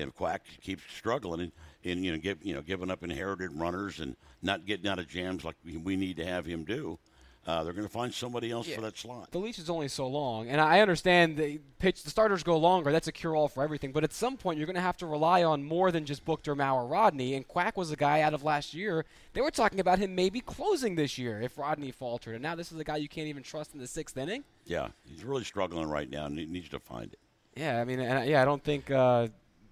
[0.00, 1.52] And if Quack keeps struggling and,
[1.84, 5.08] and you know, give, you know, giving up inherited runners and not getting out of
[5.08, 6.98] jams like we, need to have him do,
[7.46, 9.30] uh, they're going to find somebody else for that slot.
[9.30, 12.02] the leash is only so long, and I understand the pitch.
[12.02, 12.92] The starters go longer.
[12.92, 13.90] That's a cure-all for everything.
[13.90, 16.46] But at some point, you're going to have to rely on more than just Book
[16.46, 17.34] Maurer, or Rodney.
[17.34, 19.06] And Quack was a guy out of last year.
[19.32, 22.70] They were talking about him maybe closing this year if Rodney faltered, and now this
[22.70, 24.44] is a guy you can't even trust in the sixth inning.
[24.66, 27.18] Yeah, he's really struggling right now, and he needs to find it.
[27.56, 29.28] Yeah, I mean, and I- yeah, I don't think uh,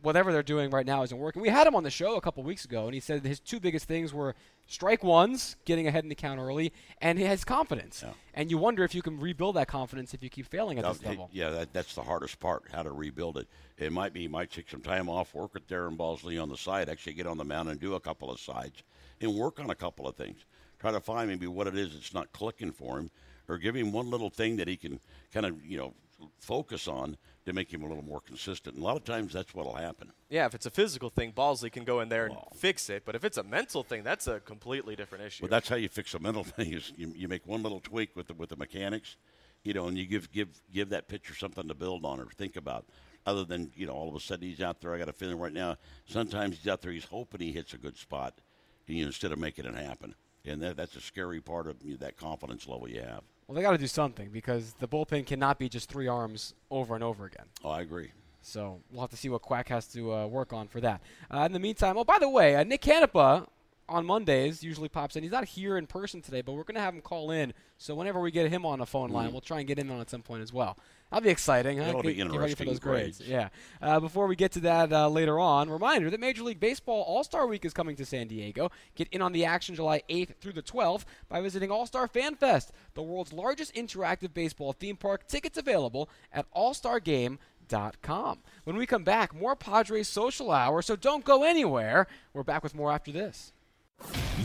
[0.06, 1.42] whatever they're doing right now isn't working.
[1.42, 3.58] We had him on the show a couple weeks ago, and he said his two
[3.58, 4.36] biggest things were
[4.68, 8.04] strike ones, getting ahead in the count early, and his confidence.
[8.06, 8.12] Yeah.
[8.32, 10.92] And you wonder if you can rebuild that confidence if you keep failing at Uh,
[10.92, 11.28] this level.
[11.32, 13.48] Yeah, that, that's the hardest part, how to rebuild it.
[13.78, 16.56] It might be, he might take some time off, work with Darren Balsley on the
[16.56, 18.84] side, actually get on the mound and do a couple of sides
[19.20, 20.44] and work on a couple of things.
[20.78, 23.10] Try to find maybe what it is that's not clicking for him
[23.48, 25.00] or give him one little thing that he can
[25.34, 25.94] kind of, you know,
[26.38, 28.74] focus on to make him a little more consistent.
[28.74, 30.12] And a lot of times that's what will happen.
[30.28, 33.04] yeah, if it's a physical thing, Balsley can go in there and Well- fix it.
[33.06, 35.42] But if it's a mental thing, that's a completely different issue.
[35.42, 38.14] But that's how you fix a mental thing is you, you make one little tweak
[38.16, 39.16] with the, with the mechanics,
[39.62, 42.56] you know, and you give give give that pitcher something to build on or think
[42.56, 42.84] about.
[43.24, 44.94] Other than you know, all of a sudden he's out there.
[44.94, 45.76] I got a feeling right now.
[46.06, 46.92] Sometimes he's out there.
[46.92, 48.40] He's hoping he hits a good spot,
[48.86, 50.14] you know, instead of making it happen.
[50.44, 53.22] And that, that's a scary part of you know, that confidence level you have.
[53.46, 56.96] Well, they got to do something because the bullpen cannot be just three arms over
[56.96, 57.46] and over again.
[57.62, 58.10] Oh, I agree.
[58.42, 61.00] So we'll have to see what Quack has to uh, work on for that.
[61.32, 63.46] Uh, in the meantime, oh, by the way, uh, Nick Canepa
[63.88, 65.22] on Mondays usually pops in.
[65.22, 67.52] He's not here in person today, but we're going to have him call in.
[67.78, 70.00] So whenever we get him on a phone line, we'll try and get him on
[70.00, 70.78] at some point as well.
[71.10, 71.78] That'll be exciting.
[71.78, 73.18] That'll be Get- get ready for those grades.
[73.18, 73.30] grades.
[73.30, 73.48] Yeah.
[73.82, 77.22] Uh, before we get to that uh, later on, reminder that Major League Baseball All
[77.22, 78.70] Star Week is coming to San Diego.
[78.94, 82.34] Get in on the action July 8th through the 12th by visiting All Star Fan
[82.34, 85.28] Fest, the world's largest interactive baseball theme park.
[85.28, 88.38] Tickets available at allstargame.com.
[88.64, 92.06] When we come back, more Padres social hour, so don't go anywhere.
[92.32, 93.52] We're back with more after this.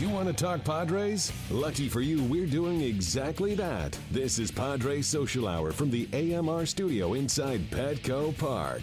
[0.02, 1.30] You want to talk Padres?
[1.48, 3.96] Lucky for you, we're doing exactly that.
[4.10, 8.82] This is Padres Social Hour from the AMR studio inside Petco Park.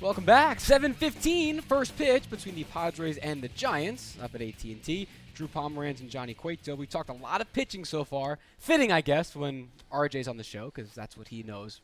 [0.00, 0.58] Welcome back.
[0.58, 5.06] 7:15, first pitch between the Padres and the Giants up at AT&T.
[5.34, 6.74] Drew Pomeranz and Johnny Cueto.
[6.74, 8.40] We talked a lot of pitching so far.
[8.58, 11.82] Fitting, I guess, when RJ's on the show because that's what he knows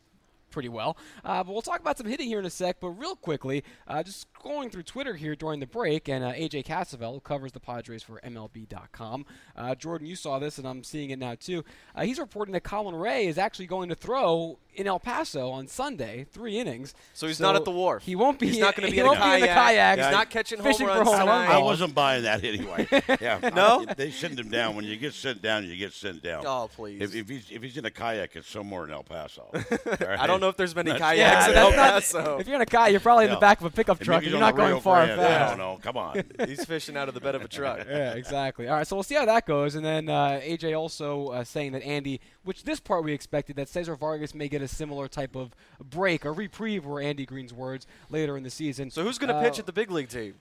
[0.51, 0.97] pretty well.
[1.23, 2.77] Uh, but we'll talk about some hitting here in a sec.
[2.79, 6.65] But real quickly, uh, just going through Twitter here during the break, and uh, AJ
[6.65, 9.25] Cassavell, covers the Padres for MLB.com.
[9.55, 11.63] Uh, Jordan, you saw this, and I'm seeing it now too.
[11.95, 15.67] Uh, he's reporting that Colin Rea is actually going to throw in El Paso on
[15.67, 16.93] Sunday, three innings.
[17.13, 18.03] So he's not at the wharf.
[18.03, 18.47] He won't be.
[18.47, 19.97] He's not going to be in a won't in the kayak.
[19.99, 21.49] He's not catching fishing home for home runs.
[21.51, 22.87] I wasn't buying that anyway.
[23.21, 23.85] Yeah, No?
[23.87, 24.75] I- they send him down.
[24.75, 26.43] When you get sent down, you get sent down.
[26.45, 27.01] Oh, please.
[27.01, 29.49] If, if he's if he's in a kayak, it's somewhere in El Paso.
[29.53, 32.37] I don't know if there's many That's- kayaks Yeah, in that's El not- Paso.
[32.39, 33.35] If you're in a kayak, you're probably in Yeah.
[33.35, 34.21] the back of a pickup truck.
[34.21, 35.21] maybe and You're not going far Grande.
[35.21, 35.45] fast.
[35.45, 35.79] I don't know.
[35.81, 36.23] Come on.
[36.47, 37.79] He's fishing out of the bed of a truck.
[37.87, 38.67] yeah, exactly.
[38.67, 39.75] All right, so we'll see how that goes.
[39.75, 43.69] And then uh, AJ also uh, saying that Andy, which this part we expected, that
[43.69, 47.85] Cesar Vargas may get a similar type of break, a reprieve, were Andy Green's words,
[48.09, 48.91] later in the season.
[48.91, 50.35] So who's going to Uh, pitch at the big league team?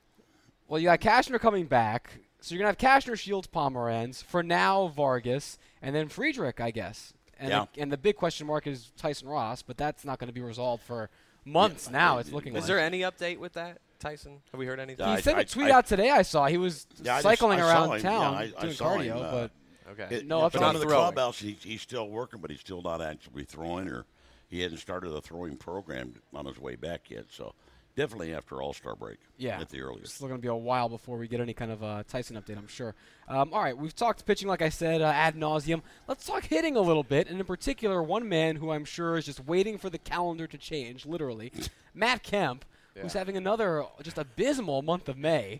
[0.68, 2.10] Well, you got Cashner coming back.
[2.40, 4.22] So you're going to have Cashner, Shields, Pomeranz.
[4.22, 5.58] For now, Vargas.
[5.80, 7.12] And then Friedrich, I guess.
[7.38, 7.66] And, Yeah.
[7.74, 10.40] the, and the big question mark is Tyson Ross, but that's not going to be
[10.42, 11.10] resolved for
[11.44, 12.68] months now, it's looking Is like.
[12.68, 14.40] there any update with that, Tyson?
[14.52, 15.04] Have we heard anything?
[15.06, 16.10] he I- sent a I- tweet I- out today.
[16.10, 18.00] I saw he was Yeah, I just- cycling around him.
[18.02, 19.50] town Yeah, I- I doing saw cardio, him, uh, but
[19.90, 20.16] okay.
[20.16, 20.54] It, No no, update.
[20.54, 21.12] up Not in the throwing.
[21.12, 24.06] clubhouse, he, he's still working, but he's still not actually throwing, or
[24.54, 27.24] he hadn't started the throwing program on his way back yet.
[27.30, 27.54] So
[27.96, 29.18] definitely after All Star break.
[29.36, 30.14] Yeah, at the It's earliest.
[30.16, 32.56] still going to be a while before we get any kind of uh, Tyson update,
[32.58, 32.94] I'm sure.
[33.28, 35.82] Um, all right, we've talked pitching, like I said, uh, ad nauseum.
[36.08, 39.24] Let's talk hitting a little bit, and in particular, one man who I'm sure is
[39.26, 41.52] just waiting for the calendar to change, literally,
[41.94, 42.64] Matt Kemp,
[42.96, 45.58] who's having another just abysmal month of May.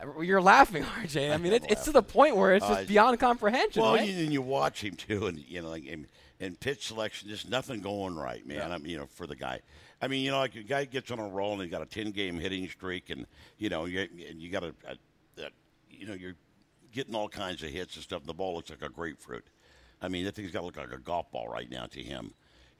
[0.00, 1.32] Uh, You're laughing, RJ.
[1.32, 3.80] I mean, it, it's to the point where it's just Uh, beyond comprehension.
[3.82, 4.08] Well, right?
[4.08, 6.06] you, and you watch him too, and you know, like in,
[6.40, 8.72] in pitch selection, just nothing going right, man.
[8.72, 9.60] I mean, you know, for the guy.
[10.02, 11.86] I mean, you know, like a guy gets on a roll and he's got a
[11.86, 13.26] ten game hitting streak, and
[13.58, 14.94] you know, you and you got a, uh,
[15.38, 15.48] a, a,
[15.90, 16.34] you know, you're
[16.92, 18.20] getting all kinds of hits and stuff.
[18.20, 19.46] And the ball looks like a grapefruit.
[20.02, 22.34] I mean, that thing's got to look like a golf ball right now to him.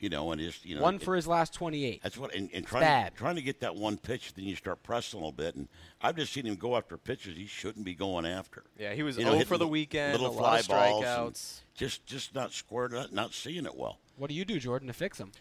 [0.05, 2.03] You know, and just you know, One it- for his last 28.
[2.03, 3.13] That's what, and, and trying bad.
[3.13, 5.55] to, trying to get that one pitch, then you start pressing a little bit.
[5.55, 5.67] And
[6.03, 8.65] I've just seen him go after pitches he shouldn't be going after.
[8.79, 11.05] Yeah, he was You know, 0 for the weekend, little a lot fly of balls,
[11.05, 11.61] strikeouts.
[11.75, 13.99] Just, just not squared, not, not seeing it well.
[14.19, 15.33] What do you do, Jordan, to fix him?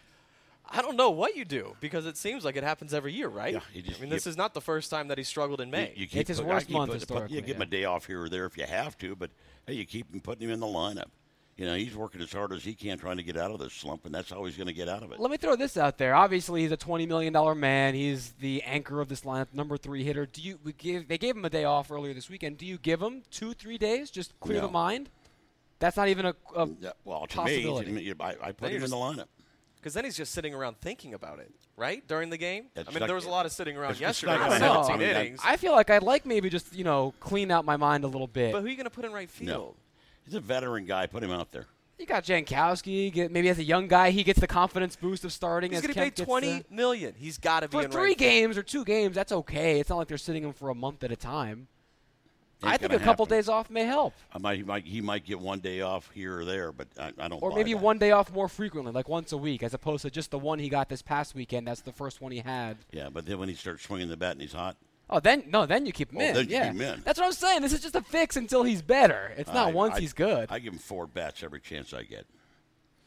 [0.72, 3.52] I don't know what you do because it seems like it happens every year, right?
[3.56, 5.70] Yeah, just- I mean, you- this is not the first time that he struggled in
[5.72, 5.90] May.
[5.90, 7.84] You, you keep It's his put- worst month putting- historically, You give him a day
[7.84, 9.30] off here or there if you have to, but
[9.68, 11.10] hey, you keep him putting him in the lineup.
[11.56, 13.74] You know, he's working as hard as he can trying to get out of this
[13.74, 15.20] slump, and that's how he's going to get out of it.
[15.20, 16.16] Let me throw this out there.
[16.16, 17.94] Obviously, he's a twenty million dollar man.
[17.94, 20.26] He's the anchor of this lineup, number three hitter.
[20.26, 21.08] Do you we give?
[21.08, 22.58] They gave him a day off earlier this weekend.
[22.58, 25.10] Do you give him two, three days, just clear the mind?
[25.78, 26.36] That's not even a.
[26.56, 27.92] a Yeah, well, to possibility.
[27.92, 29.26] me, I, I put Then him you're in the lineup.
[29.76, 32.08] Because then he's just sitting around thinking about it, right?
[32.08, 32.68] During the game?
[32.74, 34.38] It's I mean, not- there was a lot of sitting around it's- it's yesterday.
[34.38, 35.40] not with 17 I mean, innings.
[35.44, 38.28] I feel like I'd like maybe just you know clean out my mind a little
[38.28, 38.54] bit.
[38.54, 39.50] but who are you going to put in right field?
[39.50, 39.76] No,
[40.26, 41.08] he's a veteran guy.
[41.08, 41.68] Put him out there.
[42.00, 43.12] you got Jankowski.
[43.12, 45.72] Get, maybe as a young guy, he gets the confidence boost of starting.
[45.72, 47.14] He's going to pay gets twenty the- million.
[47.18, 48.32] He's got to be for in three right field.
[48.32, 49.16] games or two games.
[49.16, 49.80] That's okay.
[49.80, 51.68] It's not like they're sitting him for a month at a time.
[52.66, 53.38] Ain't I think a gonna couple happen.
[53.38, 54.14] days off may help.
[54.32, 57.12] I might, he might, he might get one day off here or there, but I,
[57.20, 57.44] I don't.
[57.44, 57.82] Or buy maybe that.
[57.82, 60.60] one day off more frequently, like once a week, as opposed to just the one
[60.60, 61.68] he got this past weekend.
[61.68, 62.78] That's the first one he had.
[62.92, 64.78] Yeah, but then when he starts swinging the bat and he's hot,
[65.10, 66.34] Oh, then no, then you keep him Oh, in.
[66.34, 67.02] then you yeah, keep him in.
[67.04, 67.62] that's what I'm saying.
[67.62, 69.34] This is just a fix until he's better.
[69.38, 70.48] It's not I- once I- he's good.
[70.52, 72.26] I give him four bats every chance I get.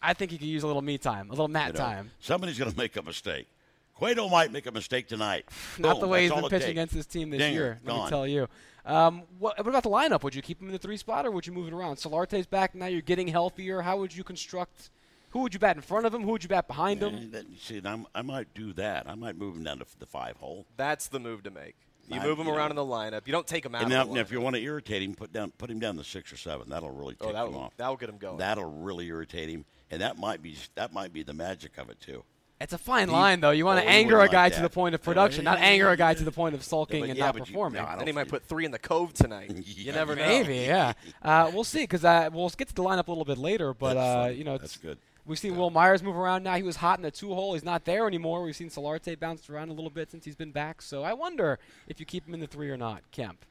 [0.03, 2.11] I think he could use a little me time, a little Matt You know, time.
[2.21, 3.49] Somebody's going to make a mistake.
[3.95, 5.47] Cueto might make a mistake tonight.
[5.79, 6.71] Not Boom, the way he's that's been all pitching takes.
[6.71, 7.81] against this team this Dinger, year.
[7.85, 8.47] Let me tell you.
[8.85, 10.23] Um, what, what about the lineup?
[10.23, 11.97] Would you keep him in the three spot, or would you move it around?
[11.97, 12.87] Solarte's back now.
[12.87, 13.81] You're getting healthier.
[13.81, 14.91] How would you construct?
[15.31, 16.23] Who would you bat in front of him?
[16.23, 17.31] Who would you bat behind him?
[17.33, 19.09] That- see, I'm, I might do that.
[19.09, 20.67] I might move him down to the five hole.
[20.77, 21.75] That's the move to make.
[22.09, 22.83] You I- move him you around know.
[22.83, 23.27] in the lineup.
[23.27, 23.83] You don't take him out.
[23.83, 25.79] And of now, the now if you want to irritate him, put down, put him
[25.79, 26.69] down the six or seven.
[26.69, 27.73] That'll really take oh, that him off.
[27.77, 28.39] that'll get him going.
[28.39, 32.01] That'll really irritate him, and that might be that might be the magic of it
[32.01, 32.23] too.
[32.59, 33.51] It's a fine He- line, though.
[33.51, 35.45] You want oh, to he anger a guy like to the point of Yeah, production,
[35.45, 37.41] not yeah, anger a guy to the point of sulking but and yeah, not but
[37.41, 37.83] you- performing.
[37.83, 39.51] no, I don't and he might put three in the cove tonight.
[39.55, 40.27] you Yeah, never know.
[40.27, 40.95] Maybe, yeah.
[41.23, 43.75] Uh, we'll see, because uh, we'll get to the lineup a little bit later.
[43.75, 44.97] But uh, you know, That's good.
[45.27, 46.55] We've seen Wil Myers move around now.
[46.55, 47.55] He was hot in the two hole.
[47.55, 48.45] He's not there anymore.
[48.45, 50.81] We've seen Solarte bounce around a little bit since he's been back.
[50.81, 51.59] So I wonder
[51.89, 53.45] if you keep him in the three or not, Kemp.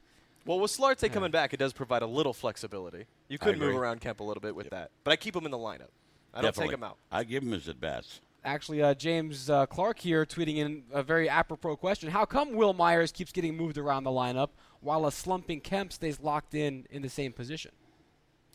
[0.46, 3.04] Well, with Solarte coming back, it does provide a little flexibility.
[3.28, 5.50] You could move around Kemp a little bit with that, but I keep him in
[5.50, 5.90] the lineup.
[6.32, 6.68] I don't Definitely.
[6.68, 6.96] take him out.
[7.10, 8.20] I give him his at bats.
[8.44, 12.10] Actually, uh, James uh, Clark here tweeting in a very apropos question.
[12.10, 16.20] How come Wil Myers keeps getting moved around the lineup while a slumping Kemp stays
[16.20, 17.72] locked in in the same position?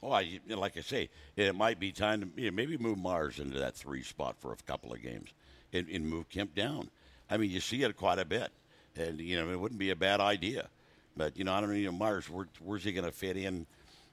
[0.02, 3.40] Well, I, like I say, it might be time to you know, maybe move Mars
[3.40, 5.30] into that three spot for a couple of games,
[5.74, 6.90] and, and move Kemp down.
[7.30, 8.50] I mean, you see it quite a bit,
[8.96, 10.70] and you know it wouldn't be a bad idea.
[11.16, 13.38] But you know, I don't know, you know Mars, where, where's he going to fit
[13.38, 13.68] in?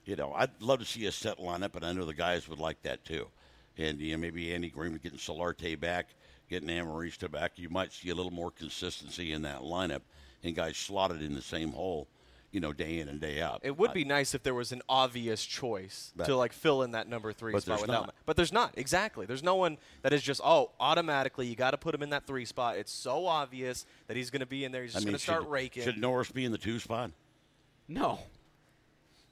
[0.05, 2.59] You know, I'd love to see a set lineup, and I know the guys would
[2.59, 3.29] like that too.
[3.77, 6.09] And you know, maybe Andy Green getting Solarte back.
[6.49, 10.01] getting Amarista back, you might see a little more consistency in that lineup
[10.43, 12.07] and guys slotted in the same hole,
[12.51, 13.61] you know, day in and day out.
[13.63, 16.83] It would I- be nice if there was an obvious choice That- to like fill
[16.83, 18.07] in that number three But spot there's without.
[18.07, 18.15] not.
[18.25, 19.27] But there's not exactly.
[19.27, 22.27] There's no one that is just oh automatically you got to put him in that
[22.27, 22.77] three spot.
[22.79, 24.83] It's so obvious that he's going to be in there.
[24.83, 25.83] He's I just mean, going to start raking.
[25.85, 27.11] Should Norris be in the two spot?
[27.87, 28.21] No.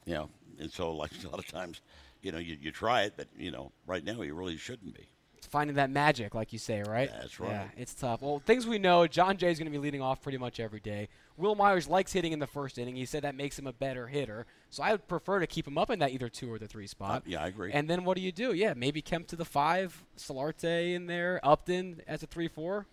[0.04, 1.80] You know, and so like a lot of times,
[2.22, 5.08] you know, you, you try it, but you know, right now he really shouldn't be.
[5.46, 7.10] Finding that magic, like you say, right?
[7.10, 7.50] That's right.
[7.50, 8.22] Yeah, it's tough.
[8.22, 10.80] Well, things we know, Jon Jay is going to be leading off pretty much every
[10.80, 11.08] day.
[11.36, 12.96] Wil Myers likes hitting in the first inning.
[12.96, 14.46] He said that makes him a better hitter.
[14.70, 16.86] So I would prefer to keep him up in that either two or the three
[16.86, 17.18] spot.
[17.18, 17.72] Uh, yeah, I agree.
[17.72, 18.52] And then what do you do?
[18.52, 22.86] Yeah, maybe Kemp to the five, Solarte in there, Upton as a three-four.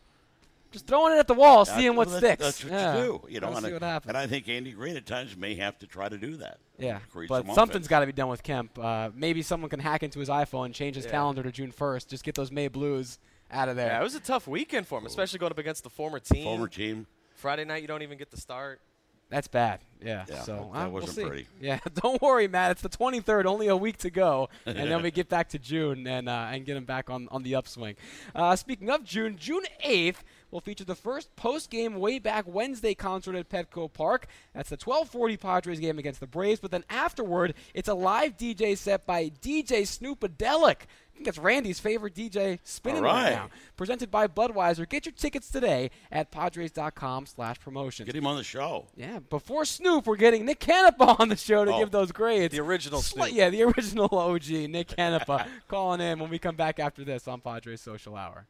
[0.74, 2.44] Just throwing it at the wall, seeing what That's- sticks.
[2.44, 2.98] That's what yeah.
[2.98, 3.22] you do.
[3.30, 4.10] You know, Gotta and, see I, what happens.
[4.10, 6.58] and I think Andy Green at times may have to try to do that.
[6.80, 7.88] Yeah, Create but some something's offense.
[7.88, 8.78] got to be done with Kemp.
[8.78, 11.12] Uh, maybe someone can hack into his iPhone, and change his Yeah.
[11.12, 12.08] calendar to June 1st.
[12.10, 13.20] Just get those May Blues
[13.52, 13.88] out of there.
[13.88, 16.44] yeah, it was a tough weekend for him, especially going up against the former team.
[16.44, 17.06] Former team.
[17.36, 18.82] Friday night, you don't even get to start.
[19.30, 19.80] That's bad.
[20.04, 20.26] Yeah.
[20.28, 21.26] Yeah, so that uh, we'll wasn't see.
[21.26, 21.48] pretty.
[21.62, 21.80] Yeah.
[22.02, 22.72] Don't worry, Matt.
[22.72, 23.46] It's the 23rd.
[23.46, 26.66] Only a week to go, and then we get back to June and uh, and
[26.66, 27.96] get him back on on the upswing.
[28.36, 30.18] Uh, speaking of June, June 8th
[30.52, 34.28] will feature the first post-game way back Wednesday concert at Petco Park.
[34.54, 36.60] That's the 12:40 Padres game against the Braves.
[36.60, 40.78] But then afterward, it's a live DJ set by DJ Snoopadelic.
[41.14, 43.34] I think that's Randy's favorite DJ spinning right right.
[43.34, 43.50] now.
[43.78, 44.90] Presented by Budweiser.
[44.90, 48.08] Get your tickets today at Padres.com/promotions.
[48.08, 48.88] Get him on the show.
[48.96, 52.54] Yeah, before Snoop, we're getting Nick Canepa on the show to Oh, give those grades.
[52.54, 56.80] the original Sli- Yeah, the original OG, Nick Canepa, calling in when we come back
[56.80, 58.46] after this on Padres Social Hour.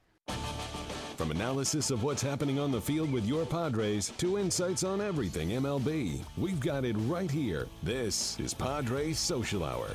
[1.17, 5.49] From analysis of what's happening on the field with your Padres to insights on everything
[5.49, 7.67] MLB, we've got it right here.
[7.83, 9.87] This is Padres Social Hour.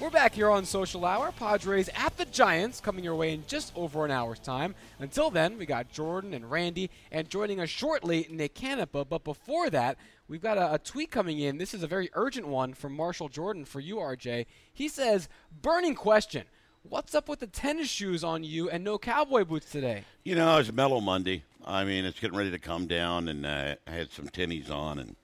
[0.00, 1.30] We're back here on Social Hour.
[1.30, 4.74] Padres at the Giants coming your way in just over an hour's time.
[4.98, 9.06] Until then, we got Jordan and Randy, and joining us shortly, Nick Canepa.
[9.06, 11.58] But before that, we've got a, a tweet coming in.
[11.58, 14.46] This is a very urgent one from Marshall Jordan for you, RJ.
[14.72, 15.28] He says,
[15.60, 16.44] Burning question.
[16.82, 20.04] What's up with the tennis shoes on you and no cowboy boots today?
[20.24, 21.44] You know, it's Mellow Monday.
[21.62, 24.98] I mean, it's getting ready to come down, and uh, I had some tennies on,
[24.98, 25.16] and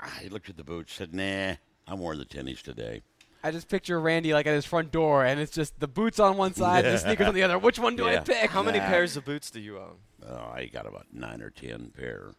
[0.00, 1.56] I looked at the boots, said, "Nah,
[1.88, 3.02] I'm wearing the tennies today."
[3.42, 6.36] I just picture Randy like at his front door, and it's just the boots on
[6.36, 7.58] one side, and the sneakers on the other.
[7.58, 8.50] Which one do I pick?
[8.50, 8.86] How many Nah.
[8.86, 9.96] pairs of boots do you own?
[10.28, 12.32] Oh, I got about nine or ten pair.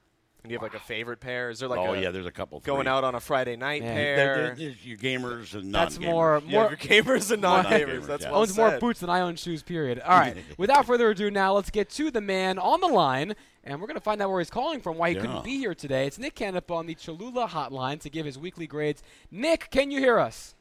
[0.43, 1.51] Do you have like a favorite pair?
[1.51, 2.89] Is there like oh a yeah, there's a couple going three.
[2.91, 3.93] out on a Friday night Yeah.
[3.93, 4.15] pair?
[4.15, 6.11] There- there- there's your gamers and That's non-gamers.
[6.11, 7.69] more You more have your gamers and More non-gamers.
[7.87, 8.31] non-gamers, That's yeah.
[8.31, 9.61] well owns more boots than I own shoes.
[9.61, 9.99] Period.
[9.99, 10.35] All right.
[10.57, 13.97] Without further ado, now let's get to the man on the line, and we're going
[13.97, 15.21] to find out where he's calling from, why he Yeah.
[15.21, 16.07] couldn't be here today.
[16.07, 19.03] It's Nick Canepa on the Cholula hotline to give his weekly grades.
[19.29, 20.55] Nick, can you hear us?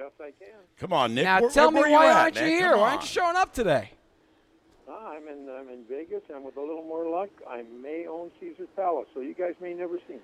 [0.00, 0.58] Yes, I can.
[0.78, 1.24] Come on, Nick.
[1.24, 2.50] now where- tell where me you why at, aren't you Nick?
[2.54, 2.76] here?
[2.76, 3.90] Why aren't you showing up today?
[4.88, 8.30] Ah, I'm in I'm in Vegas, and with a little more luck, I may own
[8.40, 10.20] Caesar's Palace, so you guys may never see me.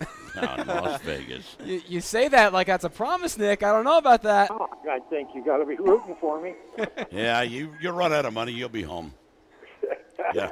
[0.34, 1.56] No, in Las Vegas.
[1.62, 3.62] You, you say that like that's a promise, Nick.
[3.62, 4.50] I don't know about that.
[4.50, 6.54] Oh, I think you got to be rooting for me.
[7.10, 8.52] Yeah, you you'll run out of money.
[8.52, 9.12] You'll be home.
[10.34, 10.50] Yeah,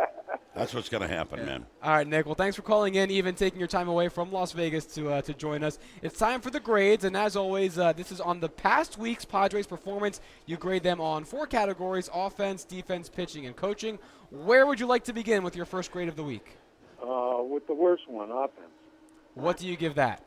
[0.55, 1.67] that's what's going to happen, man.
[1.83, 2.27] All right, Nick.
[2.27, 5.23] Well, thanks for calling in, even taking your time away from Las Vegas to uh,
[5.23, 5.79] to join us.
[6.03, 9.25] It's time for the grades, and as always, uh, this is on the past week's
[9.25, 10.21] Padres performance.
[10.47, 13.99] You grade them on four categories: offense, defense, pitching, and coaching.
[14.31, 16.57] Where would you like to begin with your first grade of the week?
[17.03, 18.69] Uh, with the worst one, offense.
[19.35, 20.25] What do you give that?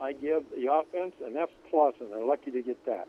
[0.00, 3.06] I give the offense an F plus, and they're lucky to get that.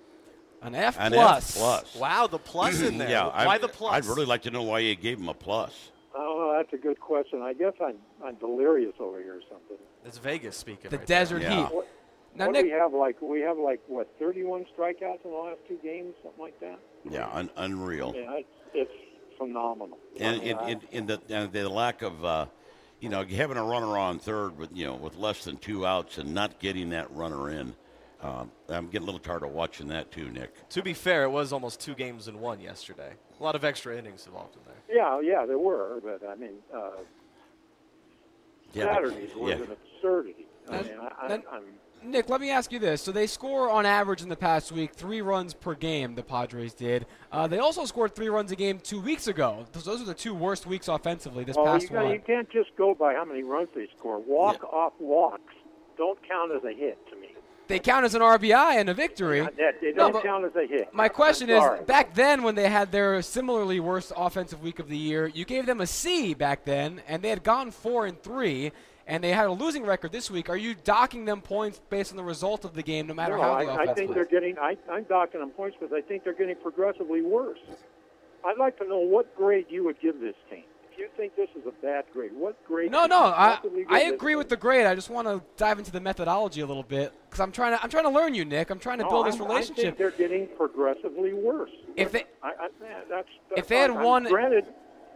[0.62, 1.56] An F An plus.
[1.56, 1.96] F plus.
[1.96, 3.10] Wow, the plus in there.
[3.10, 3.94] Yeah, Why I'd, the plus?
[3.94, 5.92] I'd really like to know why you gave him a plus.
[6.18, 6.42] I.
[6.58, 7.42] That's a good question.
[7.42, 9.78] I guess I'm I'm delirious over here or something.
[10.06, 10.90] It's Vegas speaking.
[10.90, 11.20] The right there.
[11.20, 11.66] desert Yeah.
[11.68, 11.76] heat.
[11.76, 11.88] What,
[12.34, 12.94] Now, what do Nick, we have?
[12.94, 16.80] Like we have like what 31 strikeouts in the last two games, something like that.
[17.10, 18.14] Yeah, un- unreal.
[18.16, 18.92] Yeah, it's, it's
[19.38, 19.98] phenomenal.
[20.18, 22.46] And I mean, in, in, in the and the lack of, uh,
[23.02, 26.18] you know, having a runner on third with you know with less than two outs
[26.18, 27.76] and not getting that runner in,
[28.26, 30.68] um, I'm getting a little tired of watching that too, Nick.
[30.70, 33.14] To be fair, it was almost two games in one yesterday.
[33.40, 34.98] A lot of extra innings involved in there.
[34.98, 36.92] Yeah, yeah, there were, but I mean, uh,
[38.74, 39.66] Yeah, Saturdays was yeah.
[39.66, 40.48] an absurdity.
[40.70, 41.64] I mean, I, now- I, I'm
[42.04, 43.02] Nick, let me ask you this.
[43.02, 46.14] So they score on average in the past week three runs per game.
[46.14, 47.08] The Padres did.
[47.32, 49.66] Uh, they also scored three runs a game two weeks ago.
[49.72, 51.44] Those, those are the two worst weeks offensively.
[51.44, 52.12] This oh, past you, one.
[52.12, 54.20] you can't just go by how many runs they score.
[54.20, 54.70] Walk Yeah.
[54.70, 55.54] off walks
[55.98, 57.30] don't count as a hit to me.
[57.68, 59.48] They count as an RBI and a victory.
[59.82, 60.94] They don't but count as a hit.
[60.94, 64.98] My question is, back then when they had their similarly worst offensive week of the
[64.98, 68.72] year, you gave them a C back then, and they had gone four and three.
[69.08, 70.50] and they had a losing record this week.
[70.50, 73.44] Are you docking them points based on the result of the game, no matter no,
[73.44, 74.16] how the I, offense I think plays?
[74.16, 74.58] they're getting.
[74.58, 77.60] I, I'm docking them points because I think they're getting progressively worse.
[78.44, 80.64] I'd like to know what grade you would give this team.
[80.96, 82.90] If you think this is a bad grade, what grade?
[82.90, 84.86] No, no, I, I agree with the grade.
[84.86, 87.84] I just want to dive into the methodology a little bit because I'm trying to
[87.84, 88.70] I'm trying to learn you, Nick.
[88.70, 89.84] I'm trying to No, build this I'm- I relationship.
[89.84, 91.72] think they're getting progressively worse.
[91.98, 93.28] If they- I, I, that's, that's
[93.58, 94.04] if they had fine.
[94.04, 94.66] won- granted,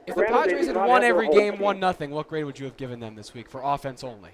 [0.06, 1.62] if the granted they Padres had won every game team.
[1.62, 4.32] one nothing, what grade would you have given them this week for offense only?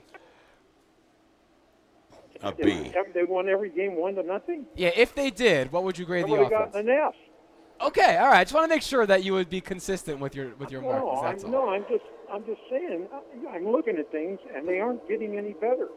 [2.41, 2.63] A B.
[2.63, 4.65] They, they won every game one to nothing.
[4.75, 6.73] Yeah, if they did, what would you grade They the would offense?
[6.73, 7.13] gotten an F.
[7.81, 8.39] Okay, all right.
[8.39, 10.81] I just want to make sure that you would be consistent with your with your
[10.81, 11.43] No, markings.
[11.43, 11.65] I'm, all.
[11.65, 13.07] no, I'm just, I'm just saying.
[13.13, 15.89] uh, I'm looking at things, and they aren't getting any better.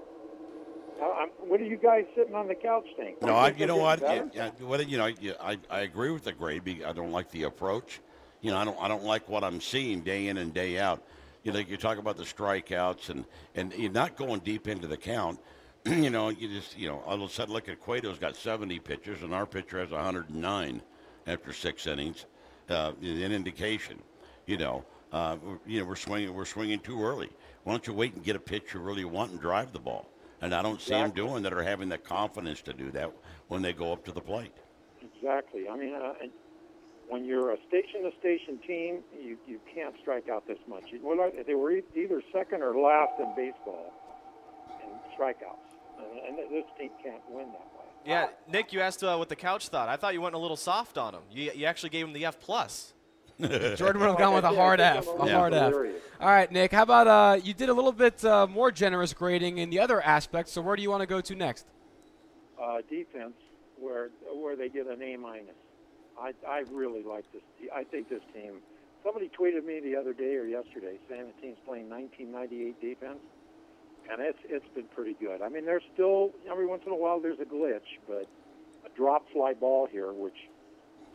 [1.00, 3.16] Uh, I'm, what are you guys sitting on the couch thinking?
[3.22, 4.00] No, I, you know what?
[4.00, 4.30] Yeah, better?
[4.34, 6.82] yeah, what you know, yeah, I, I agree with the grade.
[6.84, 8.00] I don't like the approach.
[8.40, 11.02] You know, I don't I don't like what I'm seeing day in and day out.
[11.44, 13.24] You know, you talk about the strikeouts and
[13.54, 15.38] and you're not going deep into the count.
[15.86, 18.80] you know, you just you know, all of a sudden look at Cueto's got 70
[18.80, 20.82] pitches and our pitcher has 109
[21.28, 22.26] after six innings.
[22.68, 23.98] Uh, an indication.
[24.46, 27.30] You know, uh, we're- you know we're swinging we're swinging too early.
[27.64, 30.08] Why don't you wait and get a pitch you really want and drive the ball?
[30.40, 33.10] And I don't see them doing that or having the confidence to do that
[33.48, 34.52] when they go up to the plate.
[35.02, 35.68] Exactly.
[35.68, 36.30] I mean, uh, and
[37.08, 40.84] when you're a station-to-station team, you, you can't strike out this much.
[40.92, 43.92] You- Well, they were either second or last in baseball
[44.84, 47.77] in strikeouts, and, and this team can't win that way.
[48.08, 49.88] Yeah, Nick, you asked uh, what the couch thought.
[49.88, 51.22] I thought you went a little soft on him.
[51.30, 52.94] You, you actually gave him the F plus.
[53.40, 55.08] Jordan would have gone with a hard think F.
[55.20, 55.74] I'm A a hard F.
[56.20, 56.72] All right, Nick.
[56.72, 60.00] How about uh, you did a little bit uh, more generous grading in the other
[60.02, 60.52] aspects.
[60.52, 61.66] So where do you want to go to next?
[62.60, 63.34] uh, defense
[63.78, 65.54] where where they get an A minus.
[66.20, 67.42] I I really like this.
[67.60, 68.54] te- I think this team.
[69.04, 73.20] Somebody tweeted me the other day or yesterday saying the team's playing 1998 defense,
[74.10, 75.42] and it's it's been pretty good.
[75.42, 78.26] I mean, there's still every once in a while there's a glitch, but
[78.84, 80.36] a drop fly ball here, which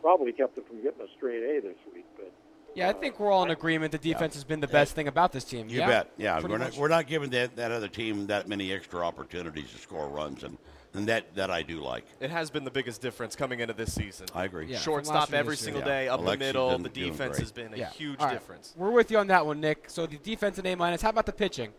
[0.00, 2.04] probably kept them from getting a straight A this week.
[2.16, 2.30] But
[2.74, 3.92] Yeah, I uh, think we're all in agreement.
[3.92, 5.68] The defense has been the best thing about this team.
[5.68, 5.86] You yeah?
[5.86, 6.10] bet.
[6.18, 9.70] Yeah, Pretty we're not, we're not giving that, that other team that many extra opportunities
[9.72, 10.58] to score runs, and,
[10.92, 12.04] and that, that I do like.
[12.20, 14.26] It has been the biggest difference coming into this season.
[14.34, 14.66] I agree.
[14.66, 14.78] Yeah.
[14.78, 15.74] Shortstop last year to every this year.
[15.74, 16.00] single Yeah.
[16.00, 16.78] day, up Alexis the middle.
[16.80, 17.90] The defense has been a Yeah.
[17.90, 18.32] huge All right.
[18.34, 18.74] difference.
[18.76, 19.88] We're with you on that one, Nick.
[19.88, 21.00] So the defense an A minus.
[21.00, 21.72] How about the pitching?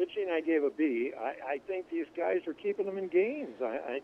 [0.00, 1.12] Pitching, I gave a B.
[1.12, 3.60] I, I think these guys are keeping them in games.
[3.60, 4.00] I, I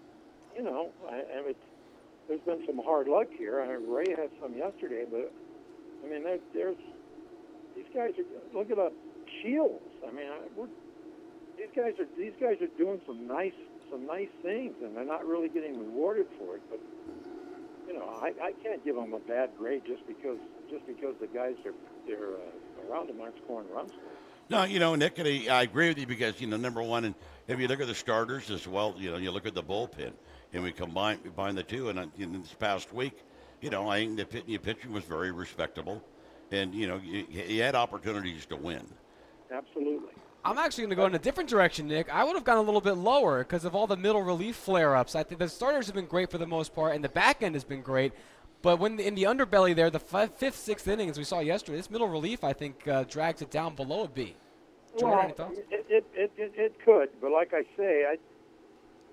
[0.54, 1.64] you know, I, and it's,
[2.28, 3.62] there's been some hard luck here.
[3.62, 5.32] I, Rea had some yesterday, but
[6.04, 6.76] I mean, there, there's
[7.74, 8.58] these guys are.
[8.58, 8.90] Look at uh,
[9.40, 9.88] Shields.
[10.06, 10.68] I mean, I, we're,
[11.56, 13.56] these guys are these guys are doing some nice
[13.90, 16.62] some nice things, and they're not really getting rewarded for it.
[16.68, 16.80] But
[17.88, 20.36] you know, I, I can't give them a bad grade just because
[20.68, 21.72] just because the guys are
[22.06, 23.92] they're uh, around them aren't scoring runs.
[23.92, 24.25] For.
[24.48, 27.04] No, you know, Nick, and I I agree with you because, you know, number one,
[27.04, 27.14] and
[27.48, 30.12] if you look at the starters as well, you know, you look at the bullpen,
[30.52, 33.24] and we combine, combine the two, and uh, in this past week,
[33.60, 36.02] you know, I think the, pit, the pitching was very respectable,
[36.52, 38.86] and, you know, you, you had opportunities to win.
[39.50, 40.10] Absolutely.
[40.44, 42.08] I'm actually going to go in a different direction, Nick.
[42.14, 45.16] I would have gone a little bit lower because of all the middle relief flare-ups.
[45.16, 47.56] I think the starters have been great for the most part, and the back end
[47.56, 48.12] has been great.
[48.66, 51.88] But when in the underbelly there, the fi- fifth, sixth as we saw yesterday, this
[51.88, 54.34] middle relief I think uh, drags it down below a B.
[54.98, 55.58] Jordan, any?
[55.70, 58.16] It, it, it, it, it could, but like I say, I,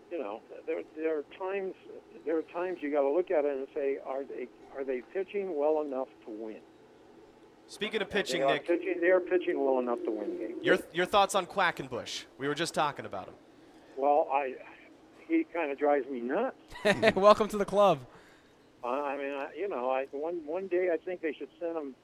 [0.09, 1.75] you know, there, there are times
[2.25, 5.03] there are times you got to look at it and say, are they are they
[5.13, 6.57] pitching well enough to win?
[7.67, 8.95] Speaking of pitching, are Nick, pitching.
[9.01, 10.63] They are pitching well enough to win games.
[10.63, 12.23] your your thoughts on Quackenbush?
[12.39, 13.35] We were just talking about him.
[13.97, 14.55] well, I
[15.27, 16.57] he kind of drives me nuts.
[17.15, 17.99] Welcome to the club.
[18.83, 21.77] Uh, I mean, I, you know, I one one day I think they should send
[21.77, 21.95] him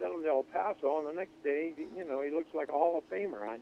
[0.00, 2.72] send him to El Paso, and the next day, you know, he looks like a
[2.72, 3.46] Hall of Famer.
[3.46, 3.58] I,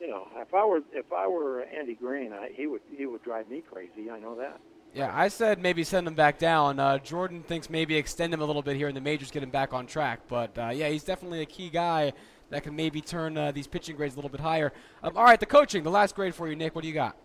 [0.00, 3.22] you know, if I were if I were Andy Green, I, he would he would
[3.22, 4.10] drive me crazy.
[4.10, 4.58] I know that.
[4.94, 6.80] Yeah, I said maybe send him back down.
[6.80, 9.50] Uh, Jordan thinks maybe extend him a little bit here in the majors, get him
[9.50, 10.20] back on track.
[10.28, 12.14] But uh, yeah, he's definitely a key guy
[12.48, 14.72] that can maybe turn uh, these pitching grades a little bit higher.
[15.02, 16.74] Um, all right, the coaching, the last grade for you, Nick.
[16.74, 17.16] What do you got?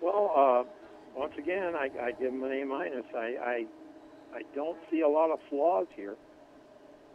[0.00, 0.64] Well, uh,
[1.14, 3.06] once again, I, I give him an A minus.
[3.14, 3.66] I, I
[4.34, 6.16] I don't see a lot of flaws here.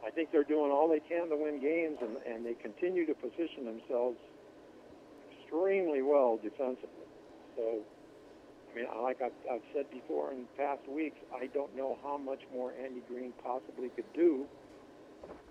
[0.05, 3.13] I think they're doing all they can to win games, and, and they continue to
[3.13, 4.17] position themselves
[5.41, 7.09] extremely well defensively.
[7.57, 7.79] So,
[8.71, 12.39] I mean, like I've, I've said before in past weeks, I don't know how much
[12.53, 14.45] more Andy Green possibly could do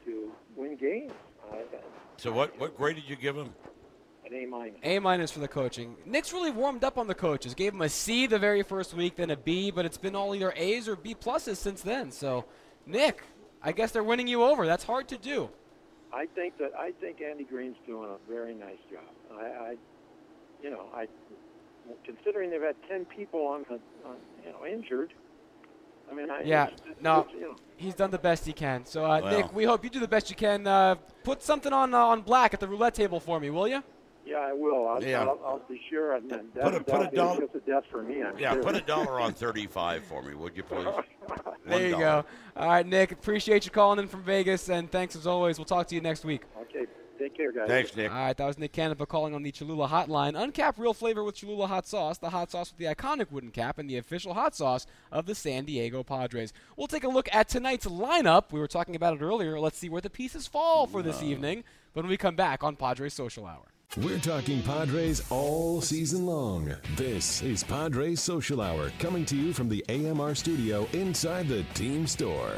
[0.07, 1.13] to win games.
[1.53, 1.65] I,
[2.17, 3.53] So what, what grade did you give him?
[4.31, 4.81] An A minus.
[4.83, 5.97] A minus for the coaching.
[6.07, 7.55] Nick's really warmed up on the coaches.
[7.55, 10.35] Gave him a C the very first week, then a B, but it's been all
[10.35, 12.11] either A's or B pluses since then.
[12.11, 12.45] So,
[12.87, 13.23] Nick,
[13.63, 14.67] I guess they're winning you over.
[14.67, 15.49] That's hard to do.
[16.13, 19.03] I, I think that I think Andy Green's doing a very nice job.
[19.39, 19.75] I, I
[20.63, 21.07] you know, I
[22.05, 23.75] considering they've had ten people on the,
[24.09, 25.13] on, you know, injured.
[26.11, 27.21] I mean, I, Yeah, it's- it's- no.
[27.21, 28.85] it's, you know, He's done the best he can.
[28.87, 29.37] So, uh, Well.
[29.39, 30.67] Nick, we hope you do the best you can.
[30.67, 33.85] Uh, put something on uh, on black at the roulette table for me, will you?
[34.29, 34.87] Yeah, I will.
[34.89, 35.23] I'll, Yeah.
[35.23, 36.15] I'll, I'll be sure.
[36.17, 38.23] And then Put a- put a dollar- just a death for me.
[38.23, 38.63] I'm Yeah, sure.
[38.63, 40.87] put a dollar on 35 for me, would you please?
[41.67, 42.25] There you One go.
[42.57, 43.13] All right, Nick.
[43.13, 45.59] Appreciate you calling in from Vegas, and thanks as always.
[45.59, 46.43] We'll talk to you next week.
[46.63, 46.87] Okay,
[47.19, 47.69] take care, guys.
[47.69, 48.11] Thanks, Nick.
[48.11, 50.33] All right, that was Nick Canepa calling on the Cholula Hotline.
[50.33, 53.79] Uncap real flavor with Cholula hot sauce, the hot sauce with the iconic wooden cap,
[53.79, 56.55] and the official hot sauce of the San Diego Padres.
[56.79, 58.51] We'll take a look at tonight's lineup.
[58.51, 59.61] We were talking about it earlier.
[59.61, 61.27] Let's see where the pieces fall for this uh-huh.
[61.27, 63.67] evening when we come back on Padres Social Hour.
[63.97, 66.75] We're talking Padres all season long.
[66.95, 72.07] This is Padres Social Hour coming to you from the AMR studio inside the team
[72.07, 72.53] store.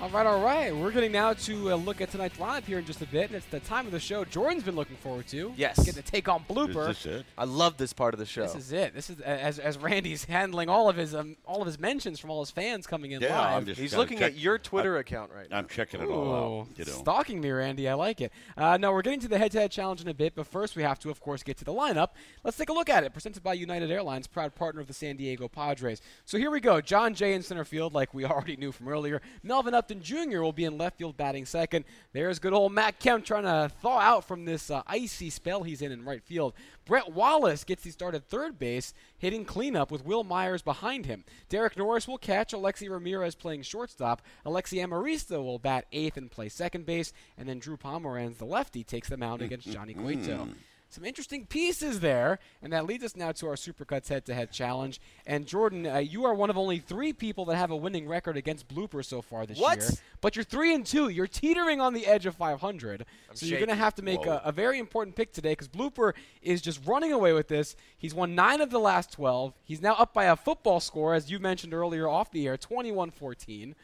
[0.00, 0.74] All right, all right.
[0.74, 3.34] We're getting now to uh, look at tonight's lineup here in just a bit, and
[3.34, 5.52] it's the time of the show Jordan's been looking forward to.
[5.56, 5.76] Yes.
[5.76, 6.88] Getting to take on Blooper.
[6.90, 7.26] Is this it?
[7.36, 8.42] I love this part of the show.
[8.42, 8.94] This is it.
[8.94, 12.30] This is as as Randy's handling all of his um, all of his mentions from
[12.30, 13.56] all his fans coming in Yeah, live.
[13.56, 15.58] I'm just He's looking check- at your Twitter account right now.
[15.58, 16.68] I'm checking it all out.
[16.76, 16.92] You know.
[16.92, 17.88] stalking me, Randy.
[17.88, 18.30] I like it.
[18.56, 21.00] Uh, no, we're getting to the head-to-head challenge in a bit, but first we have
[21.00, 22.10] to, of course, get to the lineup.
[22.44, 23.12] Let's take a look at it.
[23.12, 26.00] Presented by United Airlines, proud partner of the San Diego Padres.
[26.24, 26.80] So here we go.
[26.80, 29.20] Jon Jay in center field, like we already knew from earlier.
[29.42, 30.40] Melvin Jr.
[30.40, 31.84] will be in left field, batting second.
[32.12, 35.82] There's good old Matt Kemp trying to thaw out from this uh, icy spell he's
[35.82, 36.54] in in right field.
[36.84, 41.24] Brett Wallace gets the start at third base, hitting cleanup with Wil Myers behind him.
[41.48, 42.52] Derek Norris will catch.
[42.52, 44.22] Alexei Ramirez playing shortstop.
[44.46, 47.12] Alexi Amarista will bat eighth and play second base.
[47.36, 50.48] And then Drew Pomeranz, the lefty, takes the mound against Johnny Cueto.
[50.90, 55.02] Some interesting pieces there, and that leads us now to our Supercuts head-to-head challenge.
[55.26, 58.38] And Jordan, uh, you are one of only three people that have a winning record
[58.38, 59.80] against Blooper so far this What?
[59.80, 59.90] year.
[60.22, 61.10] But you're three and two.
[61.10, 63.04] You're teetering on the edge of 500.
[63.34, 66.14] so you're going to have to make a, a very important pick today because Blooper
[66.40, 67.76] is just running away with this.
[67.98, 69.52] He's won nine of the last 12.
[69.62, 73.74] He's now up by a football score, as you mentioned earlier off the air, 21-14.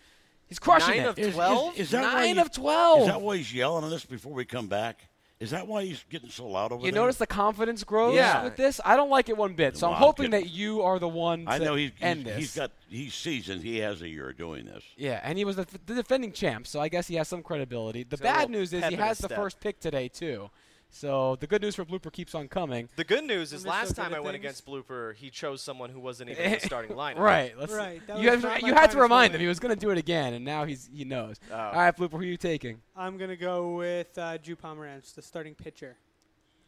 [0.47, 1.27] He's crushing Nine it.
[1.29, 1.79] of 12?
[1.79, 3.01] Is that why Nine of 12.
[3.03, 5.09] Is that why he's yelling at us before we come back?
[5.45, 7.03] Is that why he's getting so loud over You there?
[7.03, 8.43] notice the confidence grows Yeah.
[8.45, 8.81] with this?
[8.85, 9.77] I don't like it one bit.
[9.77, 12.37] So I'm hoping that you are the one to I know he's, end he's, this.
[12.39, 13.63] he's got he's seasoned.
[13.63, 14.83] He has a year doing this.
[14.97, 18.03] yeah, and he was the, the defending champ, so I guess he has some credibility.
[18.05, 20.09] The He's got a bad news is he in his has the first pick today
[20.09, 20.51] too.
[20.97, 22.89] So the good news for Blooper keeps on coming.
[22.95, 25.61] The good news is When so last time at I went against Blooper, he chose
[25.61, 27.19] someone who wasn't even in the starting lineup.
[27.19, 27.53] right.
[27.59, 29.81] Let's, Right, that You, have, you had to finest remind him he was going to
[29.81, 31.41] do it again, and now he's he knows.
[31.51, 31.57] Oh.
[31.57, 32.81] All right, Blooper, who are you taking?
[32.97, 35.97] I'm gonna go with uh, Drew Pomeranz, the starting pitcher.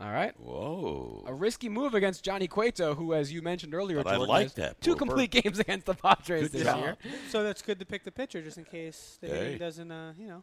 [0.00, 0.38] All right.
[0.38, 1.24] Whoa.
[1.28, 4.54] A risky move against Johnny Cueto, who, as you mentioned earlier, But I like has
[4.54, 4.98] that, two Blooper.
[4.98, 6.80] complete games against the Padres Good this job.
[6.80, 6.96] year.
[7.30, 9.56] So that's good to pick the pitcher just in case the Hey.
[9.56, 10.42] doesn't, uh, you know.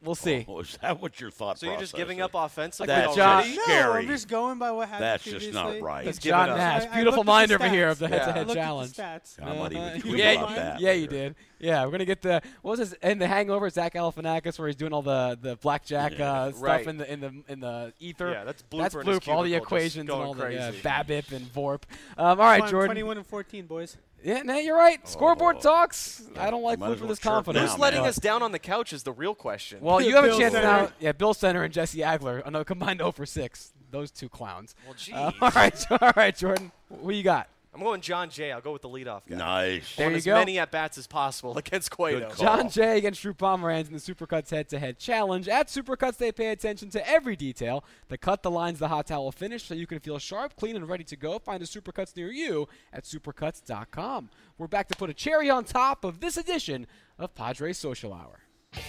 [0.00, 0.44] We'll see.
[0.48, 2.24] Oh, is that what your thought So you're just giving is?
[2.24, 3.54] up offensively That's John- already?
[3.56, 3.98] just No, scary.
[4.02, 6.04] I'm just going by what happened That's just not right.
[6.04, 6.50] That's John.
[6.50, 6.82] Nash.
[6.84, 8.96] I- I Beautiful mind over here of the head-to-head I challenge.
[8.98, 9.44] At the stats.
[9.44, 10.16] I might even Uh-huh.
[10.16, 11.34] yeah, about that yeah, you did.
[11.58, 13.68] Yeah, we're gonna get the what was his in the Hangover?
[13.70, 16.32] Zach Galifianakis, where he's doing all the the blackjack Yeah.
[16.32, 16.86] uh, stuff Right.
[16.86, 18.30] in the in the in the ether.
[18.30, 19.34] Yeah, that's That's Blooper in Blooper.
[19.34, 20.82] All the equations and going all the yeah, crazy.
[20.82, 21.82] BABIP and VORP.
[22.16, 22.88] Um, all right, Fine, Jordan.
[22.90, 23.96] 21 and 14, boys.
[24.24, 25.06] Yeah, no, you're right.
[25.08, 25.60] Scoreboard Oh.
[25.60, 26.22] talks.
[26.36, 27.64] I don't like Might as Blooper well this chirp confident.
[27.66, 28.08] down, Who's letting man.
[28.08, 29.78] us down on the couch is the real question.
[29.80, 30.62] Well, you have a chance Center.
[30.66, 30.90] now.
[30.98, 32.42] Yeah, Bill Center and Jesse Agler.
[32.44, 33.72] I know combined 0 for 6.
[33.90, 34.74] Those two clowns.
[34.84, 35.14] Well, geez.
[35.14, 36.72] Uh, all right, all right, Jordan.
[36.88, 37.48] What you got?
[37.74, 38.50] I'm going Jon Jay.
[38.50, 39.36] I'll go with the leadoff guy.
[39.36, 39.94] Nice.
[39.96, 40.34] There Want you as go.
[40.34, 42.32] many at bats as possible against Cueto.
[42.36, 45.48] Jon Jay against Drew Pomeranz in the Supercuts head-to-head challenge.
[45.48, 47.84] At Supercuts, they pay attention to every detail.
[48.08, 50.88] The cut, the lines, the hot towel finish, so you can feel sharp, clean, and
[50.88, 51.38] ready to go.
[51.38, 54.30] Find a Supercuts near you at supercuts.com.
[54.56, 56.86] We're back to put a cherry on top of this edition
[57.18, 58.40] of Padres Social Hour.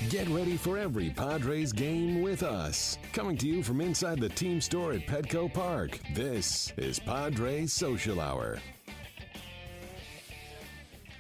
[0.10, 2.98] Get ready for every Padres game with us.
[3.14, 6.00] Coming to you from inside the team store at Petco Park.
[6.14, 8.60] This is Padres Social Hour.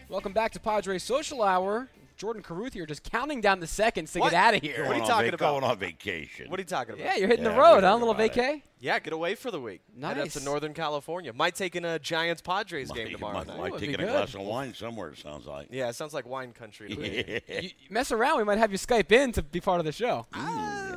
[0.07, 1.89] Welcome back to Padres Social Hour.
[2.19, 4.31] Jordan Caruth here, just counting down the seconds to What?
[4.31, 4.85] get out of here.
[4.85, 5.51] What are you talking vac- about?
[5.61, 6.51] Going on vacation.
[6.51, 7.05] What are you talking about?
[7.05, 7.91] Yeah, you're hitting Yeah, the we road, heard huh?
[7.91, 8.33] A little about it.
[8.33, 8.61] vacay.
[8.81, 9.81] Yeah, get away for the week.
[10.01, 10.33] Head up Nice.
[10.33, 11.31] to Northern California.
[11.33, 13.57] Might take in a Giants Padres Might- game tomorrow might, night.
[13.57, 15.09] might Ooh, take in a glass of wine somewhere.
[15.11, 15.67] It sounds like.
[15.71, 16.89] Yeah, it sounds like wine country.
[16.93, 17.41] to.
[17.49, 17.61] Yeah.
[17.61, 20.27] You mess around, we might have you Skype in to be part of the show.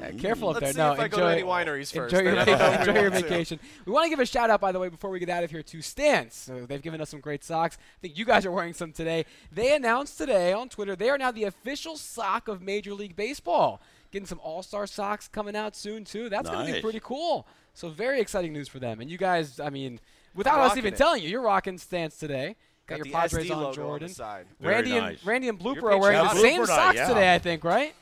[0.03, 0.61] Yeah, mm, careful up.
[0.61, 0.86] Let's there.
[0.86, 2.14] no, if I go enjoy, to wineries first.
[2.14, 2.70] Enjoy your, Then I'll know vacation.
[2.72, 3.28] we enjoy your want to.
[3.30, 3.61] vacation.
[3.86, 5.50] We want to give a shout out, by the way, before we get out of
[5.50, 6.34] here to Stance.
[6.34, 7.78] So they've given us some great socks.
[7.80, 9.24] I think you guys are wearing some today.
[9.50, 13.80] They announced today on Twitter they are now the official sock of Major League Baseball.
[14.11, 16.28] Getting some All Star socks coming out soon too.
[16.28, 17.46] That's going to be pretty cool.
[17.74, 19.00] So very exciting news for them.
[19.00, 20.00] And you guys, I mean,
[20.34, 20.96] without us even it.
[20.98, 22.57] telling you, you're rocking Stance today.
[22.86, 24.05] Got, your the Padres SD on logo Jordan.
[24.05, 24.46] On the side.
[24.61, 25.18] Randy nice.
[25.18, 27.09] and Randy and Blooper You're wearing the same socks yeah.
[27.09, 27.94] today, I think, right?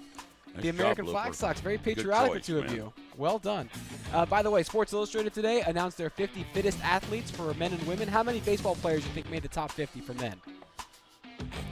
[0.55, 1.37] Nice the American job, flag Blooper.
[1.37, 1.61] socks.
[1.61, 2.75] Very patriotic, choice, the two of man.
[2.75, 2.93] you.
[3.17, 3.71] Well done.
[4.13, 7.83] Uh, by the way, Sports Illustrated today announced their 50 fittest athletes for men and
[7.87, 8.09] women.
[8.09, 10.35] How many baseball players do you think made the top 50 for men?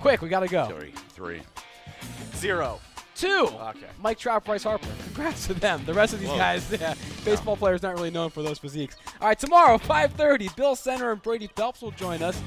[0.00, 0.66] Quick, we got to go.
[0.66, 1.40] Three, three.
[2.36, 2.80] Zero.
[3.14, 3.48] Two.
[3.60, 3.86] Okay.
[4.00, 4.86] Mike Trout, Bryce Harper.
[5.06, 5.84] Congrats to them.
[5.84, 6.38] The rest of these Whoa.
[6.38, 8.96] guys, yeah, baseball players not really known for those physiques.
[9.20, 12.40] All right, tomorrow, 5:30, Bill Center and Brady Phelps will join us.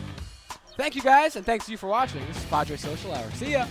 [0.78, 2.26] Thank you guys, and thanks to you for watching.
[2.28, 3.30] This is Padre Social Hour.
[3.32, 3.66] See ya.